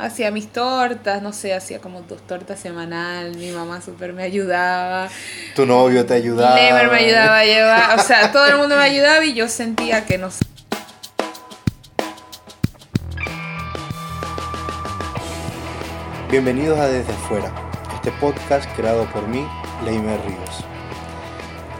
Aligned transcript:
hacía 0.00 0.30
mis 0.30 0.48
tortas, 0.48 1.20
no 1.22 1.32
sé, 1.32 1.52
hacía 1.54 1.78
como 1.78 2.00
dos 2.02 2.26
tortas 2.26 2.58
semanal, 2.58 3.36
mi 3.36 3.50
mamá 3.50 3.82
súper 3.82 4.12
me 4.12 4.22
ayudaba. 4.22 5.08
Tu 5.54 5.66
novio 5.66 6.06
te 6.06 6.14
ayudaba. 6.14 6.54
Never 6.54 6.90
me 6.90 6.98
ayudaba 6.98 7.38
a 7.38 7.44
llevar, 7.44 7.98
o 7.98 8.02
sea, 8.02 8.32
todo 8.32 8.46
el 8.46 8.56
mundo 8.56 8.76
me 8.76 8.82
ayudaba 8.82 9.24
y 9.24 9.34
yo 9.34 9.48
sentía 9.48 10.06
que 10.06 10.16
no 10.16 10.30
sé. 10.30 10.44
Bienvenidos 16.30 16.78
a 16.78 16.86
Desde 16.86 17.12
Afuera, 17.12 17.52
este 17.94 18.10
podcast 18.12 18.70
creado 18.76 19.04
por 19.12 19.28
mí, 19.28 19.46
Leimer 19.84 20.20
Ríos. 20.22 20.64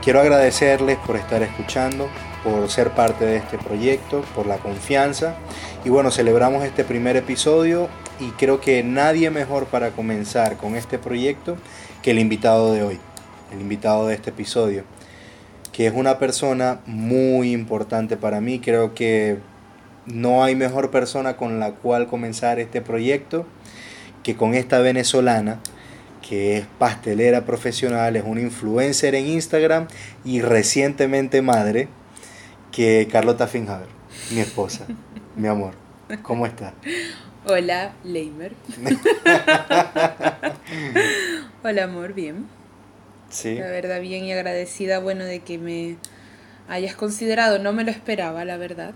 Quiero 0.02 0.21
agradecerles 0.21 0.98
por 0.98 1.16
estar 1.16 1.43
escuchando, 1.43 2.09
por 2.43 2.68
ser 2.68 2.91
parte 2.91 3.25
de 3.25 3.37
este 3.37 3.59
proyecto, 3.59 4.23
por 4.34 4.46
la 4.46 4.57
confianza. 4.57 5.37
Y 5.84 5.89
bueno, 5.91 6.11
celebramos 6.11 6.64
este 6.64 6.84
primer 6.84 7.16
episodio 7.16 7.89
y 8.21 8.30
creo 8.32 8.61
que 8.61 8.82
nadie 8.82 9.31
mejor 9.31 9.67
para 9.67 9.90
comenzar 9.90 10.57
con 10.57 10.76
este 10.76 10.99
proyecto 10.99 11.57
que 12.03 12.11
el 12.11 12.18
invitado 12.18 12.72
de 12.72 12.82
hoy, 12.82 12.99
el 13.53 13.61
invitado 13.61 14.07
de 14.07 14.14
este 14.14 14.31
episodio, 14.31 14.85
que 15.72 15.86
es 15.86 15.95
una 15.95 16.18
persona 16.18 16.81
muy 16.86 17.53
importante 17.53 18.17
para 18.17 18.40
mí. 18.40 18.61
Creo 18.61 18.95
que 18.95 19.39
no 20.07 20.45
hay 20.45 20.54
mejor 20.54 20.90
persona 20.90 21.36
con 21.36 21.61
la 21.61 21.72
cual 21.72 22.07
comenzar 22.07 22.59
este 22.59 22.81
proyecto 22.81 23.46
que 24.23 24.37
con 24.37 24.54
esta 24.54 24.81
venezolana 24.81 25.61
que 26.31 26.59
es 26.59 26.67
pastelera 26.79 27.45
profesional, 27.45 28.14
es 28.14 28.23
una 28.25 28.40
influencer 28.40 29.17
en 29.17 29.26
Instagram 29.26 29.89
y 30.25 30.43
recientemente 30.43 31.43
madre, 31.43 31.89
que 32.70 33.09
Carlota 33.11 33.48
Finhaber, 33.48 33.89
mi 34.31 34.39
esposa, 34.39 34.87
mi 35.34 35.48
amor. 35.48 35.80
¿Cómo 36.23 36.47
está? 36.47 36.75
Hola, 37.47 37.92
Leimer. 38.05 38.53
Hola, 41.62 41.84
amor, 41.84 42.15
bien. 42.15 42.47
Sí. 43.29 43.55
La 43.55 43.67
verdad, 43.67 44.01
bien 44.01 44.25
y 44.25 44.33
agradecida, 44.33 44.99
bueno, 44.99 45.25
de 45.25 45.41
que 45.41 45.59
me 45.59 45.97
hayas 46.69 46.95
considerado. 46.95 47.59
No 47.59 47.73
me 47.73 47.84
lo 47.84 47.91
esperaba, 47.91 48.45
la 48.45 48.57
verdad. 48.57 48.93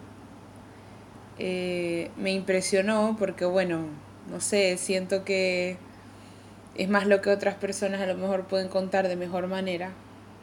Eh, 1.38 2.11
me 2.16 2.33
impresionó 2.33 3.16
porque, 3.19 3.44
bueno, 3.44 3.86
no 4.31 4.41
sé, 4.41 4.77
siento 4.77 5.25
que 5.25 5.77
es 6.75 6.88
más 6.88 7.06
lo 7.06 7.20
que 7.20 7.31
otras 7.31 7.55
personas 7.55 8.00
a 8.00 8.06
lo 8.06 8.16
mejor 8.16 8.47
pueden 8.47 8.69
contar 8.69 9.08
de 9.08 9.16
mejor 9.16 9.47
manera. 9.47 9.92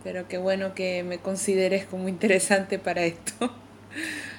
Pero 0.04 0.28
qué 0.28 0.38
bueno 0.38 0.73
que 0.73 1.04
me 1.04 1.20
consideres 1.20 1.86
como 1.86 2.08
interesante 2.08 2.80
para 2.80 3.04
esto. 3.04 3.54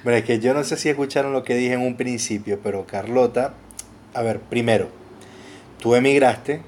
Bueno, 0.05 0.19
es 0.19 0.25
que 0.25 0.41
yo 0.41 0.55
no 0.55 0.64
sé 0.64 0.77
si 0.77 0.89
escucharon 0.89 1.33
lo 1.33 1.45
que 1.45 1.55
dije 1.55 1.75
en 1.75 1.81
un 1.81 1.97
principio, 1.97 2.58
pero 2.62 2.86
Carlota, 2.86 3.55
a 4.14 4.22
ver, 4.22 4.41
primero, 4.41 4.89
tú 5.78 5.94
emigraste 5.94 6.61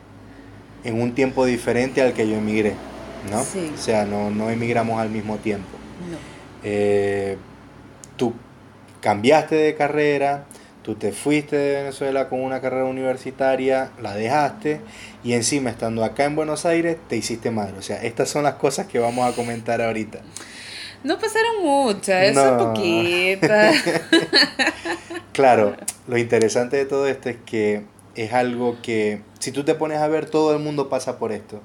en 0.84 1.00
un 1.00 1.14
tiempo 1.14 1.44
diferente 1.44 2.02
al 2.02 2.12
que 2.12 2.28
yo 2.28 2.36
emigré, 2.36 2.74
¿no? 3.30 3.42
Sí. 3.42 3.72
O 3.74 3.78
sea, 3.78 4.04
no, 4.04 4.30
no 4.30 4.50
emigramos 4.50 5.00
al 5.00 5.10
mismo 5.10 5.36
tiempo. 5.38 5.78
No. 6.10 6.18
Eh, 6.62 7.36
tú 8.16 8.34
cambiaste 9.00 9.56
de 9.56 9.74
carrera, 9.74 10.44
tú 10.82 10.94
te 10.94 11.12
fuiste 11.12 11.56
de 11.56 11.76
Venezuela 11.76 12.28
con 12.28 12.40
una 12.40 12.60
carrera 12.60 12.84
universitaria, 12.84 13.90
la 14.00 14.14
dejaste 14.14 14.80
y 15.24 15.32
encima 15.32 15.70
estando 15.70 16.04
acá 16.04 16.24
en 16.24 16.36
Buenos 16.36 16.66
Aires 16.66 16.98
te 17.08 17.16
hiciste 17.16 17.50
madre. 17.50 17.74
O 17.78 17.82
sea, 17.82 18.02
estas 18.02 18.28
son 18.28 18.44
las 18.44 18.54
cosas 18.54 18.86
que 18.86 18.98
vamos 18.98 19.30
a 19.30 19.34
comentar 19.34 19.82
ahorita. 19.82 20.20
No 21.04 21.18
pasaron 21.18 21.62
muchas, 21.62 22.24
eso 22.30 22.56
No. 22.56 22.72
poquitas. 22.74 23.76
Claro, 25.32 25.74
lo 26.06 26.16
interesante 26.16 26.76
de 26.76 26.84
todo 26.86 27.08
esto 27.08 27.28
es 27.28 27.36
que 27.44 27.82
es 28.14 28.32
algo 28.32 28.76
que 28.82 29.20
si 29.40 29.50
tú 29.50 29.64
te 29.64 29.74
pones 29.74 29.98
a 29.98 30.06
ver 30.08 30.26
todo 30.26 30.54
el 30.54 30.60
mundo 30.62 30.88
pasa 30.88 31.18
por 31.18 31.32
esto. 31.32 31.60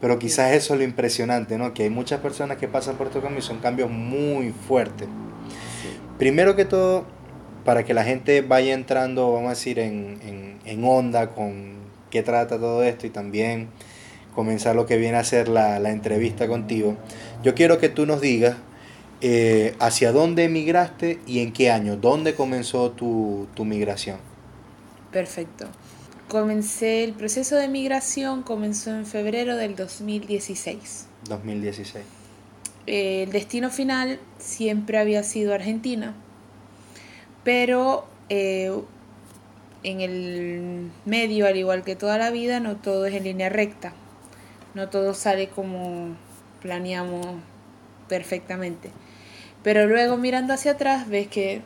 Pero 0.00 0.18
quizás 0.18 0.52
eso 0.52 0.74
es 0.74 0.78
lo 0.78 0.84
impresionante, 0.84 1.58
¿no? 1.58 1.74
Que 1.74 1.84
hay 1.84 1.90
muchas 1.90 2.20
personas 2.20 2.56
que 2.58 2.66
pasan 2.68 2.96
por 2.96 3.06
estos 3.08 3.22
cambios 3.22 3.44
y 3.44 3.48
son 3.48 3.58
cambios 3.58 3.90
muy 3.90 4.52
fuertes. 4.66 5.08
Primero 6.18 6.56
que 6.56 6.64
todo, 6.64 7.04
para 7.64 7.84
que 7.84 7.94
la 7.94 8.04
gente 8.04 8.40
vaya 8.42 8.74
entrando, 8.74 9.32
vamos 9.32 9.46
a 9.46 9.50
decir, 9.50 9.78
en, 9.78 10.18
en, 10.24 10.58
en 10.64 10.84
onda 10.84 11.30
con 11.30 11.74
qué 12.10 12.22
trata 12.22 12.58
todo 12.58 12.82
esto 12.82 13.06
y 13.06 13.10
también 13.10 13.68
comenzar 14.38 14.76
lo 14.76 14.86
que 14.86 14.98
viene 14.98 15.16
a 15.16 15.24
ser 15.24 15.48
la, 15.48 15.80
la 15.80 15.90
entrevista 15.90 16.46
contigo, 16.46 16.96
yo 17.42 17.56
quiero 17.56 17.78
que 17.78 17.88
tú 17.88 18.06
nos 18.06 18.20
digas 18.20 18.54
eh, 19.20 19.74
hacia 19.80 20.12
dónde 20.12 20.44
emigraste 20.44 21.18
y 21.26 21.40
en 21.40 21.52
qué 21.52 21.72
año, 21.72 21.96
dónde 21.96 22.36
comenzó 22.36 22.92
tu, 22.92 23.48
tu 23.54 23.64
migración. 23.64 24.18
Perfecto. 25.10 25.66
Comencé 26.28 27.02
el 27.02 27.14
proceso 27.14 27.56
de 27.56 27.66
migración, 27.66 28.44
comenzó 28.44 28.90
en 28.90 29.06
febrero 29.06 29.56
del 29.56 29.74
2016. 29.74 31.06
2016. 31.28 32.04
Eh, 32.86 33.24
el 33.24 33.32
destino 33.32 33.70
final 33.70 34.20
siempre 34.38 34.98
había 34.98 35.24
sido 35.24 35.52
Argentina, 35.52 36.14
pero 37.42 38.06
eh, 38.28 38.70
en 39.82 40.00
el 40.00 40.90
medio, 41.06 41.48
al 41.48 41.56
igual 41.56 41.82
que 41.82 41.96
toda 41.96 42.18
la 42.18 42.30
vida, 42.30 42.60
no 42.60 42.76
todo 42.76 43.04
es 43.06 43.14
en 43.14 43.24
línea 43.24 43.48
recta, 43.48 43.94
no 44.78 44.88
todo 44.88 45.12
sale 45.12 45.48
como 45.48 46.16
planeamos 46.62 47.26
perfectamente. 48.08 48.90
Pero 49.64 49.86
luego 49.88 50.16
mirando 50.16 50.54
hacia 50.54 50.72
atrás 50.72 51.08
ves 51.08 51.26
que 51.26 51.62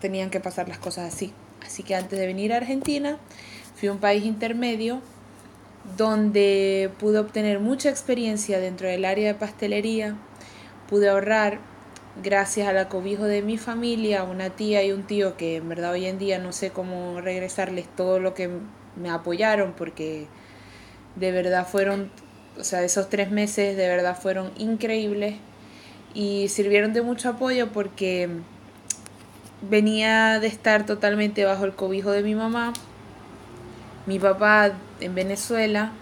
tenían 0.00 0.28
que 0.28 0.40
pasar 0.40 0.68
las 0.68 0.78
cosas 0.78 1.14
así. 1.14 1.32
Así 1.64 1.84
que 1.84 1.94
antes 1.94 2.18
de 2.18 2.26
venir 2.26 2.52
a 2.52 2.56
Argentina, 2.56 3.16
fui 3.76 3.88
a 3.88 3.92
un 3.92 3.98
país 3.98 4.24
intermedio 4.24 5.00
donde 5.96 6.90
pude 6.98 7.20
obtener 7.20 7.60
mucha 7.60 7.88
experiencia 7.90 8.58
dentro 8.58 8.88
del 8.88 9.04
área 9.04 9.28
de 9.28 9.34
pastelería, 9.38 10.16
pude 10.88 11.08
ahorrar 11.08 11.60
gracias 12.22 12.68
al 12.68 12.78
acobijo 12.78 13.24
de 13.24 13.42
mi 13.42 13.56
familia, 13.56 14.24
una 14.24 14.50
tía 14.50 14.82
y 14.82 14.90
un 14.90 15.04
tío 15.04 15.36
que 15.36 15.56
en 15.56 15.68
verdad 15.68 15.92
hoy 15.92 16.06
en 16.06 16.18
día 16.18 16.40
no 16.40 16.52
sé 16.52 16.70
cómo 16.70 17.20
regresarles 17.20 17.86
todo 17.96 18.18
lo 18.18 18.34
que 18.34 18.50
me 18.96 19.10
apoyaron 19.10 19.72
porque 19.72 20.26
de 21.16 21.32
verdad 21.32 21.66
fueron, 21.66 22.10
o 22.58 22.64
sea, 22.64 22.82
esos 22.82 23.08
tres 23.08 23.30
meses 23.30 23.76
de 23.76 23.88
verdad 23.88 24.18
fueron 24.20 24.50
increíbles 24.58 25.34
y 26.14 26.48
sirvieron 26.48 26.92
de 26.92 27.02
mucho 27.02 27.30
apoyo 27.30 27.72
porque 27.72 28.28
venía 29.68 30.40
de 30.40 30.48
estar 30.48 30.84
totalmente 30.86 31.44
bajo 31.44 31.64
el 31.64 31.72
cobijo 31.72 32.10
de 32.10 32.22
mi 32.22 32.34
mamá, 32.34 32.72
mi 34.06 34.18
papá 34.18 34.72
en 35.00 35.14
Venezuela, 35.14 35.92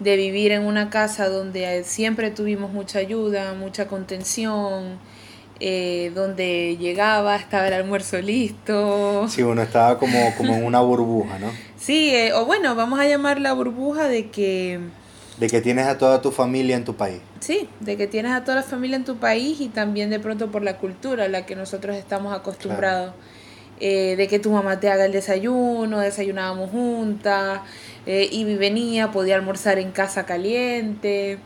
de 0.00 0.16
vivir 0.16 0.52
en 0.52 0.64
una 0.64 0.90
casa 0.90 1.28
donde 1.28 1.84
siempre 1.84 2.30
tuvimos 2.30 2.72
mucha 2.72 2.98
ayuda, 2.98 3.54
mucha 3.54 3.86
contención, 3.86 4.98
eh, 5.58 6.12
donde 6.14 6.76
llegaba, 6.76 7.36
estaba 7.36 7.68
el 7.68 7.72
almuerzo 7.72 8.20
listo. 8.20 9.26
Sí, 9.28 9.42
uno 9.42 9.62
estaba 9.62 9.98
como, 9.98 10.34
como 10.36 10.54
en 10.54 10.64
una 10.64 10.80
burbuja, 10.80 11.38
¿no? 11.38 11.50
Sí, 11.78 12.10
eh, 12.14 12.32
o 12.32 12.46
bueno, 12.46 12.74
vamos 12.74 12.98
a 12.98 13.06
llamar 13.06 13.40
la 13.40 13.52
burbuja 13.52 14.08
de 14.08 14.28
que, 14.30 14.80
De 15.38 15.48
que 15.48 15.60
tienes 15.60 15.86
a 15.86 15.98
toda 15.98 16.22
tu 16.22 16.30
familia 16.30 16.76
en 16.76 16.84
tu 16.84 16.94
país. 16.94 17.20
sí, 17.40 17.68
de 17.80 17.96
que 17.96 18.06
tienes 18.06 18.32
a 18.32 18.42
toda 18.42 18.56
la 18.56 18.62
familia 18.62 18.96
en 18.96 19.04
tu 19.04 19.16
país 19.16 19.60
y 19.60 19.68
también 19.68 20.10
de 20.10 20.18
pronto 20.18 20.50
por 20.50 20.62
la 20.62 20.78
cultura 20.78 21.24
a 21.24 21.28
la 21.28 21.44
que 21.44 21.56
nosotros 21.56 21.96
estamos 21.96 22.34
acostumbrados. 22.34 23.12
Eh, 23.78 24.14
de 24.16 24.26
que 24.26 24.38
tu 24.38 24.50
mamá 24.50 24.80
te 24.80 24.90
haga 24.90 25.04
el 25.04 25.12
desayuno, 25.12 26.00
desayunábamos 26.00 26.70
juntas, 26.70 27.60
eh, 28.06 28.26
y 28.32 28.44
venía, 28.56 29.10
podía 29.10 29.34
almorzar 29.34 29.78
en 29.78 29.90
casa 29.90 30.24
caliente, 30.24 31.38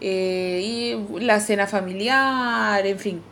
eh, 0.00 0.62
y 0.64 1.20
la 1.20 1.40
cena 1.40 1.66
familiar, 1.66 2.86
en 2.86 2.98
fin. 2.98 3.22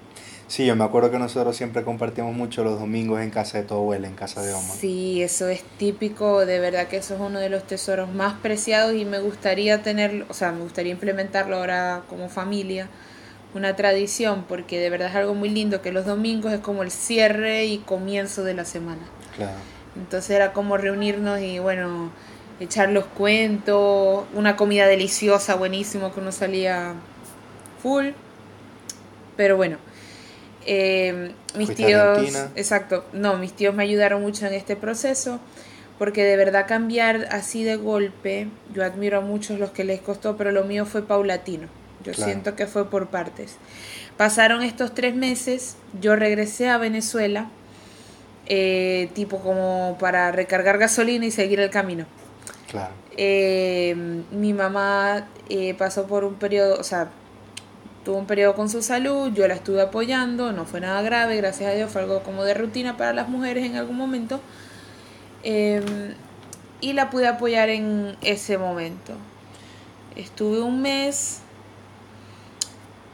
Sí, 0.49 0.65
yo 0.65 0.77
me 0.77 0.85
acuerdo 0.85 1.11
que 1.11 1.19
nosotros 1.19 1.57
siempre 1.57 1.83
compartíamos 1.83 2.35
mucho 2.35 2.63
los 2.63 2.79
domingos 2.79 3.21
en 3.21 3.31
casa 3.31 3.59
de 3.59 3.65
tu 3.65 3.75
abuela, 3.75 4.07
en 4.07 4.15
casa 4.15 4.43
de 4.43 4.53
Oma. 4.55 4.75
Sí, 4.75 5.21
eso 5.21 5.49
es 5.49 5.65
típico, 5.77 6.47
de 6.47 6.61
verdad 6.61 6.87
que 6.87 6.99
eso 6.99 7.15
es 7.15 7.21
uno 7.21 7.41
de 7.41 7.49
los 7.49 7.65
tesoros 7.65 8.13
más 8.13 8.35
preciados 8.35 8.95
y 8.95 9.05
me 9.05 9.19
gustaría 9.19 9.83
tenerlo, 9.83 10.25
o 10.29 10.35
sea, 10.35 10.53
me 10.53 10.61
gustaría 10.61 10.93
implementarlo 10.93 11.57
ahora 11.57 12.03
como 12.09 12.29
familia, 12.29 12.89
una 13.55 13.75
tradición, 13.75 14.45
porque 14.49 14.79
de 14.79 14.89
verdad 14.89 15.09
es 15.09 15.17
algo 15.17 15.35
muy 15.35 15.49
lindo 15.49 15.83
que 15.83 15.91
los 15.91 16.07
domingos 16.07 16.53
es 16.53 16.61
como 16.61 16.85
el 16.85 16.93
cierre 16.93 17.65
y 17.65 17.79
comienzo 17.79 18.45
de 18.45 18.55
la 18.55 18.65
semana. 18.65 19.03
Claro. 19.35 19.57
Entonces 19.97 20.31
era 20.31 20.53
como 20.53 20.77
reunirnos 20.77 21.41
y 21.41 21.59
bueno, 21.59 22.11
echar 22.61 22.91
los 22.91 23.07
cuentos, 23.07 24.25
una 24.35 24.57
comida 24.57 24.87
deliciosa, 24.87 25.57
buenísimo, 25.57 26.13
que 26.13 26.21
uno 26.21 26.31
salía 26.31 26.95
full. 27.83 28.11
Pero 29.37 29.57
bueno, 29.57 29.79
eh, 30.67 31.33
mis 31.57 31.75
tíos, 31.75 32.49
exacto, 32.57 33.05
no, 33.13 33.39
mis 33.39 33.53
tíos 33.53 33.75
me 33.75 33.85
ayudaron 33.85 34.21
mucho 34.23 34.47
en 34.47 34.55
este 34.55 34.77
proceso, 34.77 35.41
porque 35.99 36.25
de 36.25 36.37
verdad 36.37 36.67
cambiar 36.69 37.29
así 37.31 37.65
de 37.65 37.77
golpe, 37.77 38.49
yo 38.75 38.85
admiro 38.85 39.19
a 39.19 39.21
muchos 39.21 39.59
los 39.59 39.71
que 39.71 39.85
les 39.85 40.01
costó, 40.01 40.37
pero 40.37 40.53
lo 40.53 40.65
mío 40.65 40.85
fue 40.85 41.03
paulatino. 41.03 41.69
Yo 42.05 42.13
Claro. 42.13 42.31
siento 42.31 42.55
que 42.55 42.67
fue 42.67 42.89
por 42.91 43.09
partes. 43.09 43.57
Pasaron 44.17 44.63
estos 44.63 44.95
tres 44.95 45.15
meses, 45.15 45.77
yo 46.01 46.15
regresé 46.17 46.69
a 46.69 46.79
Venezuela 46.79 47.49
eh, 48.49 49.11
tipo 49.15 49.39
como 49.39 49.97
para 49.99 50.31
recargar 50.31 50.79
gasolina 50.79 51.27
y 51.27 51.31
seguir 51.31 51.59
el 51.61 51.71
camino. 51.71 52.07
Claro. 52.71 52.93
Eh, 53.17 53.97
mi 54.31 54.53
mamá 54.53 55.27
eh, 55.49 55.75
pasó 55.75 56.07
por 56.07 56.25
un 56.25 56.35
periodo, 56.35 56.79
o 56.79 56.85
sea, 56.85 57.09
tuvo 58.07 58.19
un 58.19 58.27
periodo 58.27 58.55
con 58.55 58.69
su 58.69 58.83
salud, 58.83 59.33
yo 59.33 59.49
la 59.49 59.55
estuve 59.55 59.83
apoyando, 59.83 60.53
no 60.53 60.65
fue 60.65 60.81
nada 60.81 61.03
grave, 61.03 61.37
gracias 61.39 61.73
a 61.73 61.75
Dios, 61.75 61.91
fue 61.91 62.03
algo 62.03 62.23
como 62.23 62.45
de 62.45 62.55
rutina 62.55 62.97
para 62.97 63.13
las 63.13 63.29
mujeres 63.29 63.65
en 63.65 63.75
algún 63.75 63.97
momento. 63.97 64.39
Em, 65.43 66.15
y 66.81 66.93
la 66.93 67.11
pude 67.11 67.27
apoyar 67.27 67.69
en 67.69 68.17
ese 68.21 68.59
momento. 68.59 69.15
Estuve 70.15 70.61
un 70.61 70.83
mes, 70.83 71.41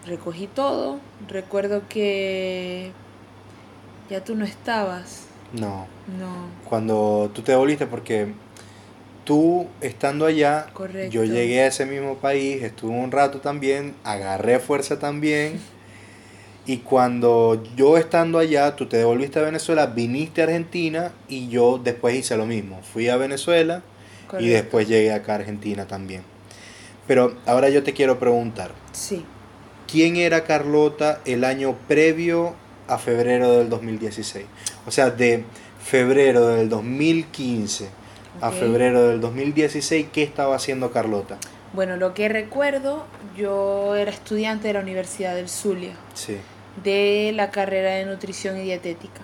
recogí 0.04 0.46
todo, 0.46 0.98
recuerdo 1.26 1.88
que 1.88 2.92
ya 4.10 4.22
tú 4.22 4.34
no 4.34 4.44
estabas. 4.44 5.22
No. 5.54 5.86
No. 6.18 6.48
Cuando 6.68 7.30
tú 7.32 7.40
te 7.40 7.56
volviste, 7.56 7.86
porque 7.86 8.34
tú 9.24 9.66
estando 9.80 10.26
allá, 10.26 10.66
Correcto. 10.72 11.12
yo 11.12 11.24
llegué 11.24 11.62
a 11.62 11.66
ese 11.68 11.86
mismo 11.86 12.16
país, 12.16 12.62
estuve 12.62 12.92
un 12.92 13.10
rato 13.12 13.40
también, 13.40 13.94
agarré 14.04 14.58
fuerza 14.58 14.98
también. 14.98 15.60
Y 16.64 16.78
cuando 16.78 17.62
yo 17.76 17.98
estando 17.98 18.38
allá, 18.38 18.76
tú 18.76 18.86
te 18.86 18.96
devolviste 18.96 19.40
a 19.40 19.42
Venezuela, 19.42 19.86
viniste 19.86 20.40
a 20.42 20.44
Argentina 20.44 21.12
y 21.28 21.48
yo 21.48 21.80
después 21.82 22.14
hice 22.14 22.36
lo 22.36 22.46
mismo. 22.46 22.80
Fui 22.82 23.08
a 23.08 23.16
Venezuela 23.16 23.82
y 24.38 24.48
después 24.48 24.86
llegué 24.86 25.12
acá 25.12 25.32
a 25.32 25.36
Argentina 25.36 25.86
también. 25.86 26.22
Pero 27.08 27.34
ahora 27.46 27.68
yo 27.68 27.82
te 27.82 27.92
quiero 27.92 28.18
preguntar, 28.20 28.70
Sí. 28.92 29.24
¿quién 29.90 30.16
era 30.16 30.44
Carlota 30.44 31.20
el 31.24 31.42
año 31.42 31.76
previo 31.88 32.54
a 32.86 32.96
febrero 32.96 33.58
del 33.58 33.68
2016? 33.68 34.46
O 34.86 34.92
sea, 34.92 35.10
de 35.10 35.42
febrero 35.84 36.46
del 36.46 36.68
2015 36.68 37.88
a 38.40 38.50
febrero 38.50 39.08
del 39.08 39.20
2016, 39.20 40.08
¿qué 40.12 40.22
estaba 40.22 40.56
haciendo 40.56 40.90
Carlota? 40.90 41.38
Bueno, 41.72 41.96
lo 41.96 42.14
que 42.14 42.28
recuerdo, 42.28 43.06
yo 43.36 43.94
era 43.94 44.10
estudiante 44.10 44.68
de 44.68 44.74
la 44.74 44.80
Universidad 44.80 45.34
del 45.34 45.48
Zulia, 45.48 45.94
Sí, 46.14 46.38
de 46.82 47.32
la 47.34 47.50
carrera 47.50 47.90
de 47.90 48.04
nutrición 48.06 48.56
y 48.56 48.62
dietética. 48.62 49.20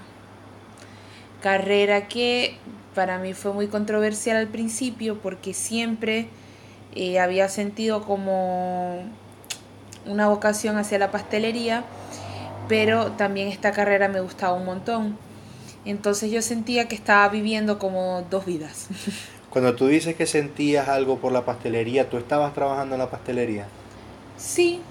Carrera 1.42 2.08
que 2.08 2.56
para 2.94 3.18
mí 3.18 3.32
fue 3.34 3.52
muy 3.52 3.68
controversial 3.68 4.36
al 4.36 4.48
principio 4.48 5.18
porque 5.18 5.54
siempre 5.54 6.28
eh, 6.94 7.20
había 7.20 7.48
sentido 7.48 8.02
como 8.02 9.04
una 10.06 10.28
vocación 10.28 10.76
hacia 10.78 10.98
la 10.98 11.10
pastelería, 11.10 11.84
pero 12.68 13.12
también 13.12 13.48
esta 13.48 13.72
carrera 13.72 14.08
me 14.08 14.20
gustaba 14.20 14.54
un 14.54 14.64
montón. 14.64 15.16
Entonces 15.88 16.30
yo 16.30 16.42
sentía 16.42 16.86
que 16.86 16.94
estaba 16.94 17.28
viviendo 17.30 17.78
como 17.78 18.22
dos 18.30 18.44
vidas. 18.44 18.88
Cuando 19.50 19.74
tú 19.74 19.86
dices 19.86 20.14
que 20.14 20.26
sentías 20.26 20.88
algo 20.88 21.18
por 21.18 21.32
la 21.32 21.46
pastelería, 21.46 22.10
¿tú 22.10 22.18
estabas 22.18 22.52
trabajando 22.52 22.94
en 22.94 22.98
la 22.98 23.10
pastelería? 23.10 23.66
Sí, 24.36 24.82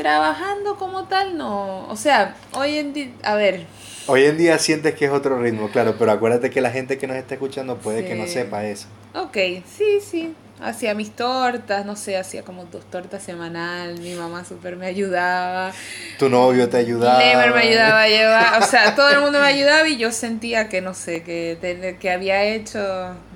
trabajando 0.00 0.76
como 0.76 1.04
tal, 1.04 1.36
no. 1.36 1.86
O 1.88 1.96
sea, 1.96 2.34
hoy 2.54 2.78
en 2.78 2.92
día, 2.92 3.10
a 3.22 3.34
ver, 3.34 3.66
Hoy 4.06 4.24
en 4.24 4.36
día 4.38 4.58
sientes 4.58 4.94
que 4.94 5.04
es 5.04 5.10
otro 5.12 5.38
ritmo, 5.40 5.68
claro, 5.70 5.94
pero 5.98 6.10
acuérdate 6.10 6.50
que 6.50 6.60
la 6.60 6.70
gente 6.70 6.98
que 6.98 7.06
nos 7.06 7.16
está 7.16 7.34
escuchando 7.34 7.76
puede 7.76 8.04
que 8.04 8.14
no 8.16 8.26
sepa 8.26 8.64
eso. 8.64 8.88
ok, 9.14 9.36
sí, 9.76 10.00
sí. 10.00 10.34
Hacía 10.60 10.94
mis 10.94 11.12
tortas, 11.12 11.86
no 11.86 11.96
sé, 11.96 12.16
hacía 12.18 12.42
como 12.42 12.64
dos 12.66 12.84
tortas 12.90 13.22
semanal. 13.22 13.98
Mi 13.98 14.14
mamá 14.14 14.44
súper 14.44 14.76
me 14.76 14.86
ayudaba. 14.86 15.72
Tu 16.18 16.28
novio 16.28 16.68
te 16.68 16.76
ayudaba. 16.78 17.18
Lemer 17.18 17.54
me 17.54 17.60
ayudaba 17.60 18.02
a 18.02 18.08
llevar. 18.16 18.62
O 18.62 18.66
sea, 18.66 18.94
todo 18.94 19.08
el 19.10 19.20
mundo 19.20 19.38
me 19.40 19.46
ayudaba 19.46 19.88
y 19.88 19.96
yo 19.96 20.10
sentía 20.12 20.68
que, 20.68 20.80
no 20.82 20.92
sé, 20.92 21.22
que, 21.22 21.96
que 21.98 22.10
había 22.10 22.44
hecho, 22.44 22.78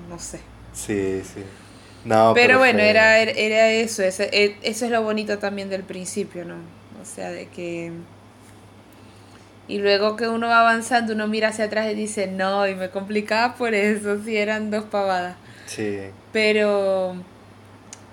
no 0.09 0.19
sé. 0.19 0.39
Sí, 0.73 1.21
sí. 1.23 1.43
No, 2.05 2.33
Pero 2.35 2.59
bueno, 2.59 2.79
fue- 2.79 2.89
era, 2.89 3.19
era 3.19 3.69
eso, 3.69 4.03
e- 4.03 4.57
eso 4.61 4.85
es 4.85 4.91
lo 4.91 5.01
bonito 5.01 5.39
también 5.39 5.69
del 5.69 5.83
principio, 5.83 6.45
¿no? 6.45 6.55
O 7.01 7.05
sea, 7.05 7.31
de 7.31 7.47
que... 7.47 7.91
Y 9.67 9.79
luego 9.79 10.15
que 10.15 10.27
uno 10.27 10.47
va 10.47 10.59
avanzando, 10.61 11.13
uno 11.13 11.27
mira 11.27 11.47
hacia 11.49 11.65
atrás 11.65 11.91
y 11.91 11.95
dice, 11.95 12.27
no, 12.27 12.67
y 12.67 12.75
me 12.75 12.89
complicaba 12.89 13.55
por 13.55 13.73
eso, 13.73 14.23
si 14.23 14.37
eran 14.37 14.69
dos 14.69 14.83
pavadas. 14.85 15.35
Sí. 15.65 15.99
Pero 16.31 17.15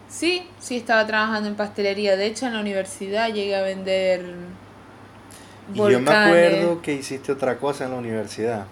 sí, 0.08 0.44
sí 0.60 0.76
estaba 0.76 1.06
trabajando 1.06 1.48
en 1.48 1.54
pastelería. 1.56 2.16
De 2.16 2.26
hecho, 2.26 2.46
en 2.46 2.54
la 2.54 2.60
universidad 2.60 3.28
llegué 3.28 3.54
a 3.56 3.62
vender 3.62 4.24
Y 5.74 5.78
yo 5.78 6.00
me 6.00 6.12
acuerdo 6.12 6.80
que 6.82 6.94
hiciste 6.94 7.32
otra 7.32 7.58
cosa 7.58 7.84
en 7.84 7.90
la 7.92 7.96
universidad. 7.98 8.64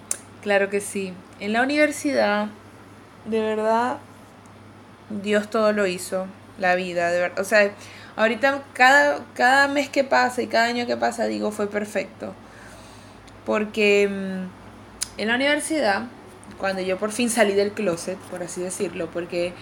Claro 0.43 0.71
que 0.71 0.81
sí. 0.81 1.13
En 1.39 1.53
la 1.53 1.63
universidad, 1.63 2.47
de 3.27 3.41
verdad, 3.41 3.99
Dios 5.11 5.51
todo 5.51 5.73
lo 5.73 5.87
hizo, 5.87 6.27
la 6.59 6.75
vida, 6.75 7.11
de 7.11 7.21
verdad. 7.21 7.41
O 7.41 7.45
sea, 7.45 7.71
ahorita 8.17 8.63
cada, 8.73 9.25
cada 9.35 9.69
mes 9.69 9.89
que 9.89 10.05
pasa 10.05 10.43
y 10.43 10.47
cada 10.47 10.67
año 10.67 10.87
que 10.87 10.97
pasa 10.97 11.27
digo 11.27 11.51
fue 11.51 11.69
perfecto. 11.69 12.35
Porque 13.45 14.09
mm, 14.09 15.21
en 15.21 15.29
la 15.29 15.35
universidad, 15.35 16.05
cuando 16.59 16.83
yo 16.83 16.99
por 16.99 17.13
fin 17.13 17.31
salí 17.31 17.55
del 17.55 17.73
closet, 17.73 18.19
por 18.31 18.43
así 18.43 18.61
decirlo, 18.61 19.11
porque 19.11 19.53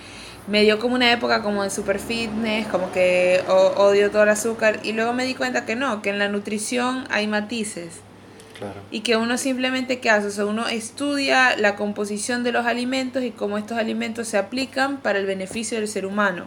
me 0.47 0.63
dio 0.63 0.79
como 0.79 0.95
una 0.95 1.13
época 1.13 1.43
como 1.43 1.63
de 1.63 1.71
super 1.71 1.99
fitness, 1.99 2.67
como 2.69 2.93
que 2.93 3.43
odio 3.49 4.11
todo 4.11 4.23
el 4.23 4.31
azúcar, 4.31 4.81
y 4.83 4.93
luego 4.93 5.13
me 5.13 5.25
di 5.25 5.35
cuenta 5.35 5.65
que 5.65 5.77
no, 5.77 6.03
que 6.03 6.11
en 6.11 6.19
la 6.19 6.29
nutrición 6.29 7.07
hay 7.11 7.27
matices 7.27 8.01
Y 8.91 9.01
que 9.01 9.17
uno 9.17 9.39
simplemente 9.39 10.01
qué 10.01 10.11
hace, 10.11 10.29
o 10.29 10.31
sea, 10.31 10.47
uno 10.47 10.69
estudia 10.69 11.57
la 11.57 11.77
composición 11.77 12.43
de 12.45 12.53
los 12.53 12.67
alimentos 12.67 13.23
y 13.23 13.31
cómo 13.31 13.59
estos 13.59 13.79
alimentos 13.79 14.29
se 14.29 14.39
aplican 14.39 14.99
para 14.99 15.19
el 15.19 15.27
beneficio 15.27 15.79
del 15.79 15.89
ser 15.89 16.07
humano. 16.07 16.47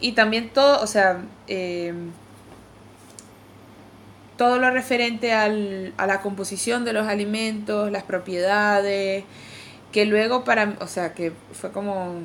Y 0.00 0.12
también 0.12 0.50
todo, 0.50 0.82
o 0.82 0.86
sea, 0.86 1.22
eh, 1.46 1.94
todo 4.36 4.58
lo 4.58 4.70
referente 4.70 5.32
al, 5.32 5.94
a 5.96 6.06
la 6.06 6.20
composición 6.20 6.84
de 6.84 6.92
los 6.92 7.06
alimentos, 7.06 7.90
las 7.90 8.02
propiedades, 8.02 9.24
que 9.92 10.06
luego 10.06 10.44
para, 10.44 10.74
o 10.80 10.88
sea, 10.88 11.14
que 11.14 11.32
fue 11.52 11.70
como... 11.70 12.22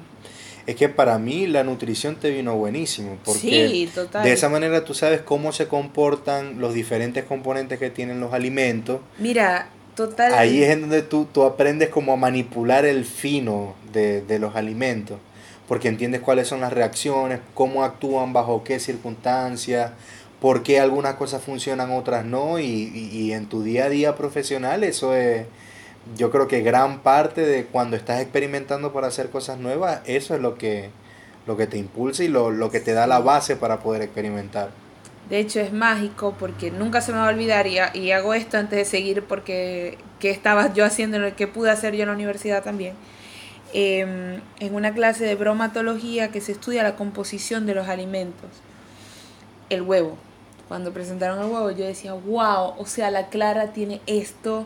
Es 0.69 0.75
que 0.75 0.87
para 0.89 1.17
mí 1.17 1.47
la 1.47 1.63
nutrición 1.63 2.15
te 2.17 2.29
vino 2.29 2.55
buenísimo. 2.55 3.17
Porque 3.25 3.39
sí, 3.69 3.89
total. 3.93 4.23
de 4.23 4.33
esa 4.33 4.49
manera 4.49 4.83
tú 4.85 4.93
sabes 4.93 5.21
cómo 5.21 5.51
se 5.51 5.67
comportan 5.67 6.59
los 6.59 6.73
diferentes 6.73 7.23
componentes 7.23 7.79
que 7.79 7.89
tienen 7.89 8.19
los 8.19 8.33
alimentos. 8.33 8.99
Mira, 9.17 9.69
total... 9.95 10.33
Ahí 10.35 10.61
es 10.63 10.69
en 10.69 10.81
donde 10.81 11.01
tú, 11.01 11.27
tú 11.33 11.43
aprendes 11.43 11.89
como 11.89 12.13
a 12.13 12.17
manipular 12.17 12.85
el 12.85 13.03
fino 13.05 13.73
de, 13.93 14.21
de 14.21 14.37
los 14.37 14.55
alimentos. 14.55 15.17
Porque 15.67 15.87
entiendes 15.87 16.21
cuáles 16.21 16.47
son 16.47 16.61
las 16.61 16.71
reacciones, 16.73 17.39
cómo 17.55 17.83
actúan, 17.83 18.31
bajo 18.33 18.63
qué 18.63 18.79
circunstancias, 18.79 19.91
por 20.39 20.63
qué 20.63 20.79
algunas 20.79 21.15
cosas 21.15 21.41
funcionan, 21.41 21.91
otras 21.91 22.25
no. 22.25 22.59
Y, 22.59 22.63
y- 22.65 23.09
y 23.13 23.33
en 23.33 23.47
tu 23.47 23.63
día 23.63 23.85
a 23.85 23.89
día 23.89 24.15
profesional 24.15 24.83
eso 24.83 25.15
es, 25.15 25.45
yo 26.15 26.31
creo 26.31 26.47
que 26.47 26.61
gran 26.61 27.01
parte 27.03 27.41
de 27.41 27.65
cuando 27.67 27.95
estás 27.97 28.21
experimentando 28.21 28.93
para 28.93 29.07
hacer 29.07 29.29
cosas 29.29 29.59
nuevas, 29.59 30.01
eso 30.05 30.35
es 30.35 30.41
lo 30.41 30.57
que, 30.57 30.91
lo 31.45 31.57
que 31.57 31.67
te 31.67 31.77
impulsa 31.77 32.23
y 32.23 32.27
lo, 32.29 32.51
lo 32.51 32.71
que 32.71 32.79
te 32.81 32.93
da 32.93 33.07
la 33.07 33.19
base 33.19 33.55
para 33.55 33.79
poder 33.81 34.01
experimentar. 34.01 34.71
De 35.29 35.39
hecho 35.39 35.59
es 35.59 35.71
mágico 35.73 36.35
porque 36.39 36.71
nunca 36.71 37.01
se 37.01 37.11
me 37.11 37.19
va 37.19 37.27
a 37.27 37.29
olvidar 37.29 37.67
y, 37.67 37.77
ha- 37.79 37.95
y 37.95 38.11
hago 38.11 38.33
esto 38.33 38.57
antes 38.57 38.77
de 38.79 38.85
seguir 38.85 39.23
porque 39.25 39.97
qué 40.19 40.31
estaba 40.31 40.73
yo 40.73 40.85
haciendo, 40.85 41.19
que 41.35 41.47
pude 41.47 41.69
hacer 41.71 41.95
yo 41.95 42.03
en 42.03 42.09
la 42.09 42.15
universidad 42.15 42.63
también. 42.63 42.95
Em, 43.73 44.41
en 44.59 44.75
una 44.75 44.93
clase 44.93 45.25
de 45.25 45.35
bromatología 45.35 46.31
que 46.31 46.41
se 46.41 46.53
estudia 46.53 46.83
la 46.83 46.95
composición 46.95 47.65
de 47.67 47.75
los 47.75 47.87
alimentos. 47.87 48.49
El 49.69 49.81
huevo. 49.83 50.17
Cuando 50.67 50.93
presentaron 50.93 51.39
el 51.39 51.45
huevo 51.51 51.71
yo 51.71 51.85
decía, 51.85 52.13
wow, 52.13 52.73
o 52.77 52.85
sea, 52.85 53.09
la 53.11 53.29
clara 53.29 53.73
tiene 53.73 54.01
esto, 54.07 54.65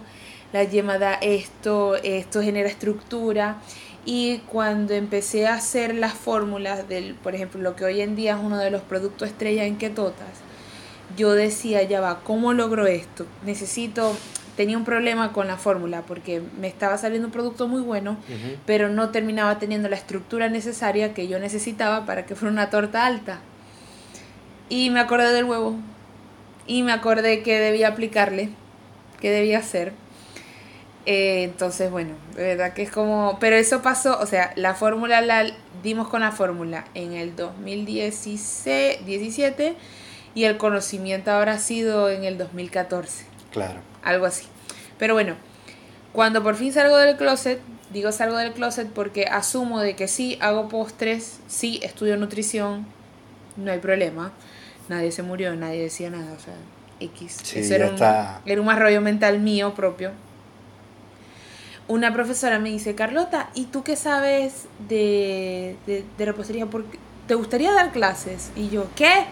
la 0.54 0.64
yema 0.64 0.98
da 1.00 1.16
esto, 1.16 1.96
esto 1.96 2.42
genera 2.42 2.70
estructura. 2.70 3.58
Y 4.06 4.40
cuando 4.50 4.94
empecé 4.94 5.48
a 5.48 5.56
hacer 5.56 5.96
las 5.96 6.14
fórmulas 6.14 6.88
del, 6.88 7.16
por 7.16 7.36
ejemplo, 7.36 7.62
lo 7.62 7.76
que 7.76 7.86
hoy 7.86 8.02
en 8.02 8.16
día 8.16 8.34
es 8.34 8.40
uno 8.42 8.58
de 8.58 8.70
los 8.70 8.82
productos 8.82 9.30
estrella 9.30 9.66
en 9.66 9.78
ketotas, 9.78 10.28
yo 11.18 11.34
decía, 11.34 11.84
ya 11.84 12.02
va, 12.02 12.20
¿cómo 12.24 12.54
logro 12.54 12.86
esto? 12.86 13.26
Necesito, 13.46 14.16
tenía 14.58 14.78
un 14.78 14.84
problema 14.84 15.32
con 15.32 15.48
la 15.48 15.58
fórmula 15.58 16.02
porque 16.02 16.42
me 16.60 16.68
estaba 16.68 16.98
saliendo 16.98 17.28
un 17.28 17.32
producto 17.32 17.68
muy 17.68 17.82
bueno, 17.82 18.18
pero 18.66 18.90
no 18.90 19.10
terminaba 19.10 19.58
teniendo 19.58 19.90
la 19.90 19.96
estructura 19.96 20.50
necesaria 20.50 21.14
que 21.14 21.28
yo 21.28 21.40
necesitaba 21.40 22.06
para 22.06 22.26
que 22.26 22.36
fuera 22.36 22.52
una 22.52 22.70
torta 22.70 23.06
alta. 23.06 23.40
Y 24.70 24.90
me 24.90 25.00
acordé 25.00 25.32
del 25.34 25.46
huevo. 25.46 25.76
Y 26.66 26.84
me 26.84 26.94
acordé 26.94 27.44
que 27.44 27.60
debía 27.60 27.90
aplicarle, 27.90 28.50
que 29.20 29.30
debía 29.30 29.60
hacer. 29.60 29.94
Eh, 31.06 31.44
entonces, 31.44 31.92
bueno, 31.92 32.16
de 32.36 32.44
verdad 32.44 32.74
que 32.74 32.84
es 32.84 32.92
como... 32.92 33.38
Pero 33.40 33.56
eso 33.58 33.82
pasó, 33.82 34.20
o 34.20 34.26
sea, 34.26 34.54
la 34.56 34.74
fórmula 34.74 35.20
la 35.22 35.46
dimos 35.84 36.08
con 36.08 36.22
la 36.22 36.32
fórmula 36.32 36.86
en 36.94 37.12
el 37.14 37.36
2016, 37.36 39.06
17 39.06 39.76
y 40.36 40.46
el 40.46 40.58
conocimiento 40.58 41.32
habrá 41.32 41.58
sido 41.60 42.10
en 42.10 42.24
el 42.24 42.38
2014 42.38 43.26
Claro. 43.52 43.80
algo 44.04 44.26
así. 44.26 44.46
Pero 44.98 45.14
bueno, 45.14 45.36
Cuando 46.14 46.44
por 46.44 46.56
fin 46.56 46.72
salgo 46.72 46.96
del 46.98 47.18
closet, 47.18 47.60
digo 47.92 48.12
salgo 48.12 48.38
del 48.38 48.54
closet 48.54 48.88
porque 48.88 49.26
asumo 49.26 49.80
de 49.82 49.96
que 49.96 50.08
sí, 50.08 50.38
hago 50.42 50.70
postres, 50.70 51.40
sí, 51.48 51.80
estudio 51.82 52.18
nutrición, 52.18 52.86
no 53.58 53.72
hay 53.72 53.80
problema. 53.80 54.32
Nadie 54.90 55.12
se 55.12 55.24
murió, 55.24 55.56
nadie 55.56 55.82
decía 55.82 56.12
nada, 56.12 56.32
o 56.34 56.40
sea, 56.40 56.54
X. 57.00 57.40
Sí, 57.44 57.60
Eso 57.60 57.74
era, 57.74 57.88
está. 57.88 58.42
un, 58.46 58.52
era 58.52 58.62
un 58.62 58.70
arroyo 58.70 59.02
mental 59.02 59.40
mío 59.40 59.74
propio. 59.74 60.12
Una 61.88 62.14
profesora 62.14 62.60
me 62.60 62.70
dice, 62.70 62.96
Carlota, 62.96 63.50
¿y 63.56 63.66
tú 63.66 63.84
qué 63.84 63.96
sabes 63.96 64.66
de, 64.88 65.76
de, 65.86 66.06
de 66.18 66.26
repostería? 66.26 66.66
Porque 66.66 66.98
¿Te 67.28 67.36
gustaría 67.36 67.72
dar 67.72 67.92
clases? 67.92 68.52
Y 68.56 68.70
yo, 68.70 68.88
¿qué? 68.96 69.26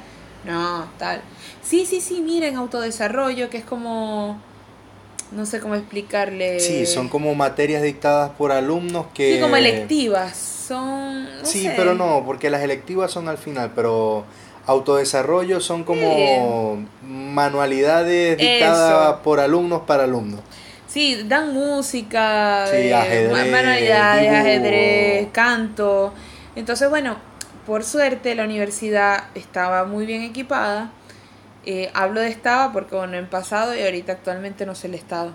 No, 0.46 0.88
tal. 0.98 1.22
Sí, 1.62 1.86
sí, 1.86 2.00
sí, 2.00 2.22
miren, 2.22 2.55
autodesarrollo, 2.55 3.50
que 3.50 3.58
es 3.58 3.65
como... 3.65 4.39
No 5.31 5.46
sé 5.46 5.60
cómo 5.60 5.75
explicarle. 5.75 6.60
Sí, 6.60 6.86
son 6.86 7.08
como 7.08 7.34
materias 7.36 7.84
dictadas 7.84 8.31
por 8.31 8.51
alumnos 8.51 9.08
que... 9.13 9.36
Sí, 9.36 9.41
como 9.41 9.55
electivas. 9.55 10.36
Son... 10.36 11.24
no 11.24 11.46
sí, 11.46 11.63
sé. 11.63 11.74
pero 11.75 11.96
no, 11.96 12.24
porque 12.25 12.50
las 12.50 12.62
electivas 12.63 13.12
son 13.12 13.27
al 13.27 13.38
final, 13.38 13.72
pero 13.75 14.25
autodesarrollo 14.67 15.60
son 15.60 15.84
como 15.84 16.86
manualidades 17.01 18.38
dictadas 18.38 19.13
Eso. 19.13 19.22
por 19.24 19.39
alumnos 19.39 19.81
para 19.86 20.03
alumnos. 20.03 20.41
Sí, 20.92 21.24
dan 21.26 21.54
música, 21.54 22.68
Sí, 22.68 22.76
eh, 22.76 22.94
ajedrez, 22.94 23.50
manualidades, 23.50 24.30
ajedrez, 24.30 25.30
canto. 25.32 26.14
Entonces, 26.58 26.90
bueno, 26.90 27.16
por 27.66 27.86
suerte 27.86 28.36
la 28.36 28.44
universidad 28.44 29.24
estaba 29.34 29.86
muy 29.86 30.06
bien 30.06 30.22
equipada. 30.24 30.92
Eh, 31.66 31.90
hablo 31.94 32.20
de 32.20 32.28
estaba 32.28 32.74
porque, 32.74 32.98
bueno, 32.98 33.16
en 33.16 33.28
pasado 33.28 33.74
y 33.74 33.82
ahorita 33.82 34.12
actualmente 34.12 34.66
no 34.66 34.76
sé 34.76 34.88
el 34.88 34.96
estado. 34.96 35.32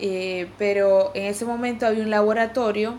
Eh, 0.00 0.48
pero 0.58 1.12
en 1.14 1.26
ese 1.26 1.44
momento 1.44 1.86
había 1.86 2.02
un 2.02 2.10
laboratorio 2.10 2.98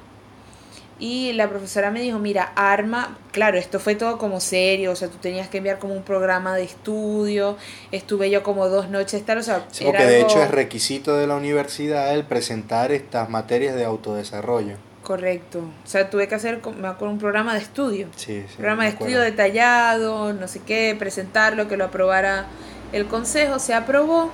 y 1.02 1.34
la 1.34 1.50
profesora 1.50 1.90
me 1.92 2.00
dijo, 2.00 2.20
mira, 2.20 2.54
arma, 2.56 3.18
claro, 3.32 3.58
esto 3.58 3.80
fue 3.80 3.96
todo 3.96 4.18
como 4.20 4.40
serio, 4.40 4.92
o 4.92 4.96
sea, 4.96 5.08
tú 5.10 5.18
tenías 5.18 5.50
que 5.50 5.58
enviar 5.58 5.80
como 5.80 5.94
un 5.96 6.04
programa 6.04 6.56
de 6.56 6.64
estudio, 6.64 7.58
estuve 7.92 8.30
yo 8.30 8.44
como 8.44 8.70
dos 8.70 8.90
noches 8.90 9.26
tal, 9.26 9.40
o 9.40 9.44
sea, 9.44 9.66
Sí, 9.72 9.84
era 9.84 9.92
porque 10.00 10.06
de 10.06 10.16
algo- 10.18 10.30
hecho 10.30 10.44
es 10.44 10.52
requisito 10.52 11.18
de 11.18 11.26
la 11.28 11.36
universidad 11.36 12.14
el 12.14 12.24
presentar 12.24 12.92
estas 12.92 13.30
materias 13.30 13.76
de 13.76 13.84
autodesarrollo. 13.84 14.76
Correcto. 15.02 15.60
O 15.84 15.88
sea, 15.88 16.12
tuve 16.12 16.28
que 16.28 16.36
hacer, 16.36 16.62
me 16.80 16.88
acuerdo, 16.88 17.12
un 17.14 17.20
programa 17.20 17.56
de 17.56 17.62
estudio. 17.62 18.08
Sí, 18.16 18.46
sí. 18.48 18.56
programa 18.58 18.84
de 18.84 18.90
estudio 18.92 19.20
detallado, 19.20 20.32
no 20.34 20.48
sé 20.48 20.60
qué, 20.66 20.96
presentarlo, 20.98 21.68
que 21.68 21.76
lo 21.78 21.86
aprobara 21.86 22.46
el 22.94 23.08
consejo, 23.08 23.58
se 23.58 23.74
aprobó. 23.74 24.30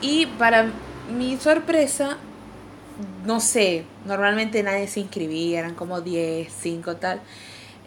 Y 0.00 0.26
para 0.38 0.66
mi 1.14 1.36
sorpresa, 1.36 2.18
no 3.26 3.40
sé, 3.40 3.84
normalmente 4.06 4.62
nadie 4.62 4.86
se 4.88 5.00
inscribía, 5.00 5.60
eran 5.60 5.74
como 5.74 6.00
10, 6.00 6.52
5 6.60 6.96
tal. 6.96 7.20